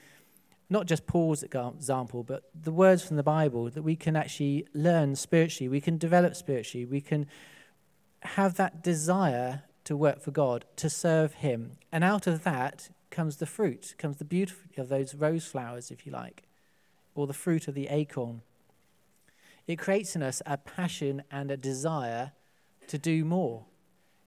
not 0.70 0.86
just 0.86 1.06
Paul's 1.06 1.42
example, 1.42 2.22
but 2.22 2.44
the 2.54 2.70
words 2.70 3.02
from 3.02 3.16
the 3.16 3.24
Bible 3.24 3.68
that 3.70 3.82
we 3.82 3.96
can 3.96 4.14
actually 4.14 4.66
learn 4.72 5.16
spiritually, 5.16 5.68
we 5.68 5.80
can 5.80 5.98
develop 5.98 6.36
spiritually, 6.36 6.86
we 6.86 7.00
can 7.00 7.26
have 8.22 8.54
that 8.54 8.82
desire 8.82 9.64
to 9.84 9.96
work 9.96 10.20
for 10.20 10.30
God, 10.30 10.64
to 10.76 10.88
serve 10.88 11.34
Him. 11.34 11.72
And 11.90 12.04
out 12.04 12.28
of 12.28 12.44
that 12.44 12.90
comes 13.10 13.38
the 13.38 13.46
fruit, 13.46 13.94
comes 13.98 14.18
the 14.18 14.24
beauty 14.24 14.54
of 14.76 14.88
those 14.88 15.14
rose 15.14 15.46
flowers, 15.46 15.90
if 15.90 16.06
you 16.06 16.12
like, 16.12 16.44
or 17.16 17.26
the 17.26 17.32
fruit 17.32 17.66
of 17.66 17.74
the 17.74 17.88
acorn. 17.88 18.42
It 19.66 19.76
creates 19.76 20.14
in 20.14 20.22
us 20.22 20.40
a 20.46 20.56
passion 20.56 21.24
and 21.30 21.50
a 21.50 21.56
desire 21.56 22.32
to 22.86 22.98
do 22.98 23.24
more. 23.24 23.64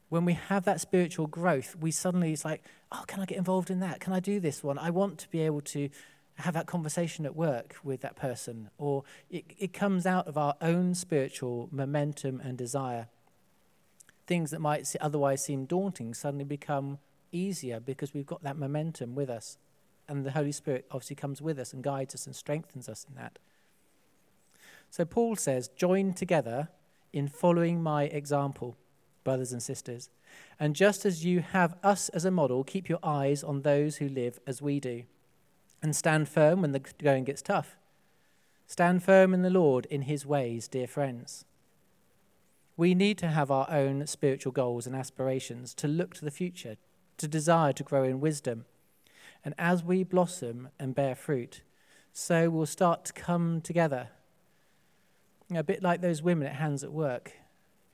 When 0.09 0.25
we 0.25 0.33
have 0.33 0.65
that 0.65 0.81
spiritual 0.81 1.27
growth, 1.27 1.75
we 1.79 1.91
suddenly, 1.91 2.33
it's 2.33 2.45
like, 2.45 2.63
oh, 2.91 3.03
can 3.07 3.21
I 3.21 3.25
get 3.25 3.37
involved 3.37 3.69
in 3.69 3.79
that? 3.79 3.99
Can 3.99 4.13
I 4.13 4.19
do 4.19 4.39
this 4.39 4.63
one? 4.63 4.77
I 4.77 4.89
want 4.89 5.17
to 5.19 5.29
be 5.29 5.41
able 5.41 5.61
to 5.61 5.89
have 6.37 6.53
that 6.53 6.65
conversation 6.65 7.25
at 7.25 7.35
work 7.35 7.75
with 7.83 8.01
that 8.01 8.15
person. 8.15 8.69
Or 8.77 9.03
it, 9.29 9.45
it 9.57 9.73
comes 9.73 10.05
out 10.05 10.27
of 10.27 10.37
our 10.37 10.55
own 10.61 10.95
spiritual 10.95 11.69
momentum 11.71 12.39
and 12.39 12.57
desire. 12.57 13.07
Things 14.25 14.51
that 14.51 14.61
might 14.61 14.93
otherwise 14.99 15.43
seem 15.43 15.65
daunting 15.65 16.13
suddenly 16.13 16.45
become 16.45 16.99
easier 17.31 17.79
because 17.79 18.13
we've 18.13 18.25
got 18.25 18.43
that 18.43 18.57
momentum 18.57 19.15
with 19.15 19.29
us. 19.29 19.57
And 20.07 20.25
the 20.25 20.31
Holy 20.31 20.51
Spirit 20.51 20.85
obviously 20.91 21.15
comes 21.15 21.41
with 21.41 21.59
us 21.59 21.73
and 21.73 21.83
guides 21.83 22.13
us 22.13 22.25
and 22.25 22.35
strengthens 22.35 22.89
us 22.89 23.05
in 23.07 23.15
that. 23.15 23.39
So 24.89 25.05
Paul 25.05 25.35
says, 25.35 25.69
join 25.69 26.13
together 26.13 26.69
in 27.11 27.27
following 27.27 27.81
my 27.81 28.03
example, 28.03 28.75
brothers 29.23 29.51
and 29.51 29.61
sisters. 29.61 30.09
And 30.59 30.75
just 30.75 31.05
as 31.05 31.25
you 31.25 31.39
have 31.39 31.75
us 31.83 32.09
as 32.09 32.25
a 32.25 32.31
model, 32.31 32.63
keep 32.63 32.89
your 32.89 32.99
eyes 33.03 33.43
on 33.43 33.61
those 33.61 33.97
who 33.97 34.07
live 34.07 34.39
as 34.45 34.61
we 34.61 34.79
do. 34.79 35.03
And 35.83 35.93
stand 35.93 36.29
firm 36.29 36.61
when 36.61 36.71
the 36.71 36.79
going 36.79 37.25
gets 37.25 37.41
tough. 37.41 37.75
Stand 38.67 39.03
firm 39.03 39.33
in 39.33 39.41
the 39.41 39.49
Lord 39.49 39.85
in 39.87 40.03
his 40.03 40.25
ways, 40.25 40.69
dear 40.69 40.87
friends. 40.87 41.43
We 42.77 42.95
need 42.95 43.17
to 43.17 43.27
have 43.27 43.51
our 43.51 43.69
own 43.69 44.07
spiritual 44.07 44.53
goals 44.53 44.87
and 44.87 44.95
aspirations, 44.95 45.73
to 45.75 45.87
look 45.89 46.15
to 46.15 46.25
the 46.25 46.31
future, 46.31 46.77
to 47.17 47.27
desire 47.27 47.73
to 47.73 47.83
grow 47.83 48.03
in 48.03 48.21
wisdom. 48.21 48.63
And 49.43 49.53
as 49.59 49.83
we 49.83 50.03
blossom 50.03 50.69
and 50.79 50.95
bear 50.95 51.15
fruit, 51.15 51.61
so 52.13 52.49
we'll 52.49 52.65
start 52.65 53.03
to 53.05 53.13
come 53.13 53.59
together. 53.59 54.07
A 55.53 55.63
bit 55.63 55.83
like 55.83 55.99
those 55.99 56.23
women 56.23 56.47
at 56.47 56.55
Hands 56.55 56.81
at 56.83 56.93
Work 56.93 57.33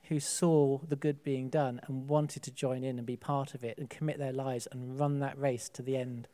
who 0.09 0.19
saw 0.19 0.77
the 0.87 0.95
good 0.95 1.23
being 1.23 1.49
done 1.49 1.81
and 1.87 2.07
wanted 2.07 2.43
to 2.43 2.51
join 2.51 2.83
in 2.83 2.99
and 2.99 3.05
be 3.07 3.17
part 3.17 3.55
of 3.55 3.63
it 3.63 3.79
and 3.79 3.89
commit 3.89 4.19
their 4.19 4.31
lives 4.31 4.67
and 4.71 4.99
run 4.99 5.19
that 5.19 5.37
race 5.39 5.69
to 5.69 5.81
the 5.81 5.97
end. 5.97 6.27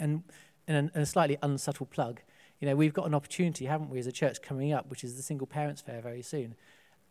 And 0.00 0.24
a, 0.66 1.06
slightly 1.06 1.36
unsubtle 1.42 1.86
plug, 1.86 2.22
you 2.58 2.66
know, 2.66 2.74
we've 2.74 2.92
got 2.92 3.06
an 3.06 3.14
opportunity, 3.14 3.66
haven't 3.66 3.90
we, 3.90 3.98
as 3.98 4.06
a 4.06 4.12
church 4.12 4.42
coming 4.42 4.72
up, 4.72 4.90
which 4.90 5.04
is 5.04 5.16
the 5.16 5.22
Single 5.22 5.46
Parents 5.46 5.80
Fair 5.80 6.00
very 6.00 6.22
soon. 6.22 6.54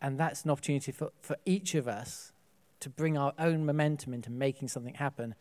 And 0.02 0.19
that's 0.19 0.43
an 0.43 0.52
opportunity 0.52 0.91
for, 0.91 1.12
for 1.21 1.38
each 1.45 1.75
of 1.75 1.88
us 1.88 2.32
to 2.80 2.89
bring 2.89 3.17
our 3.17 3.34
own 3.38 3.65
momentum 3.65 4.13
into 4.13 4.32
making 4.32 4.69
something 4.69 4.95
happen. 4.95 5.36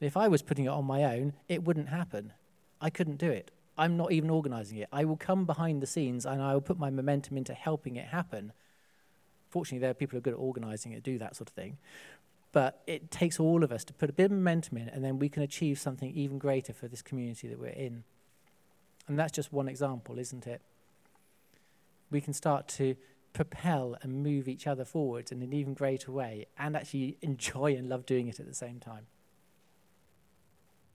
if 0.00 0.16
I 0.16 0.28
was 0.28 0.42
putting 0.42 0.64
it 0.64 0.68
on 0.68 0.84
my 0.84 1.04
own, 1.04 1.34
it 1.48 1.64
wouldn't 1.64 1.88
happen. 1.88 2.32
I 2.80 2.90
couldn't 2.90 3.18
do 3.18 3.30
it. 3.30 3.50
I'm 3.76 3.96
not 3.96 4.12
even 4.12 4.30
organizing 4.30 4.78
it. 4.78 4.88
I 4.92 5.04
will 5.04 5.16
come 5.16 5.44
behind 5.44 5.82
the 5.82 5.86
scenes 5.86 6.26
and 6.26 6.42
I 6.42 6.54
will 6.54 6.60
put 6.60 6.78
my 6.78 6.90
momentum 6.90 7.36
into 7.36 7.54
helping 7.54 7.96
it 7.96 8.06
happen. 8.06 8.52
Fortunately, 9.50 9.78
there 9.78 9.90
are 9.90 9.94
people 9.94 10.16
who 10.16 10.18
are 10.18 10.22
good 10.22 10.34
at 10.34 10.38
organizing 10.38 10.92
it, 10.92 11.02
do 11.02 11.18
that 11.18 11.36
sort 11.36 11.48
of 11.48 11.54
thing. 11.54 11.78
But 12.52 12.82
it 12.86 13.10
takes 13.10 13.38
all 13.38 13.62
of 13.62 13.70
us 13.70 13.84
to 13.84 13.92
put 13.92 14.08
a 14.08 14.12
bit 14.12 14.26
of 14.26 14.32
momentum 14.32 14.78
in, 14.78 14.88
and 14.88 15.04
then 15.04 15.18
we 15.18 15.28
can 15.28 15.42
achieve 15.42 15.78
something 15.78 16.10
even 16.14 16.38
greater 16.38 16.72
for 16.72 16.88
this 16.88 17.02
community 17.02 17.48
that 17.48 17.58
we're 17.58 17.68
in. 17.68 18.04
And 19.06 19.18
that's 19.18 19.32
just 19.32 19.52
one 19.52 19.68
example, 19.68 20.18
isn't 20.18 20.46
it? 20.46 20.62
We 22.10 22.20
can 22.20 22.32
start 22.32 22.68
to 22.68 22.96
propel 23.32 23.96
and 24.02 24.22
move 24.22 24.48
each 24.48 24.66
other 24.66 24.84
forwards 24.84 25.30
in 25.30 25.42
an 25.42 25.52
even 25.52 25.74
greater 25.74 26.10
way 26.10 26.46
and 26.58 26.76
actually 26.76 27.18
enjoy 27.22 27.74
and 27.74 27.88
love 27.88 28.06
doing 28.06 28.28
it 28.28 28.40
at 28.40 28.46
the 28.46 28.54
same 28.54 28.80
time. 28.80 29.06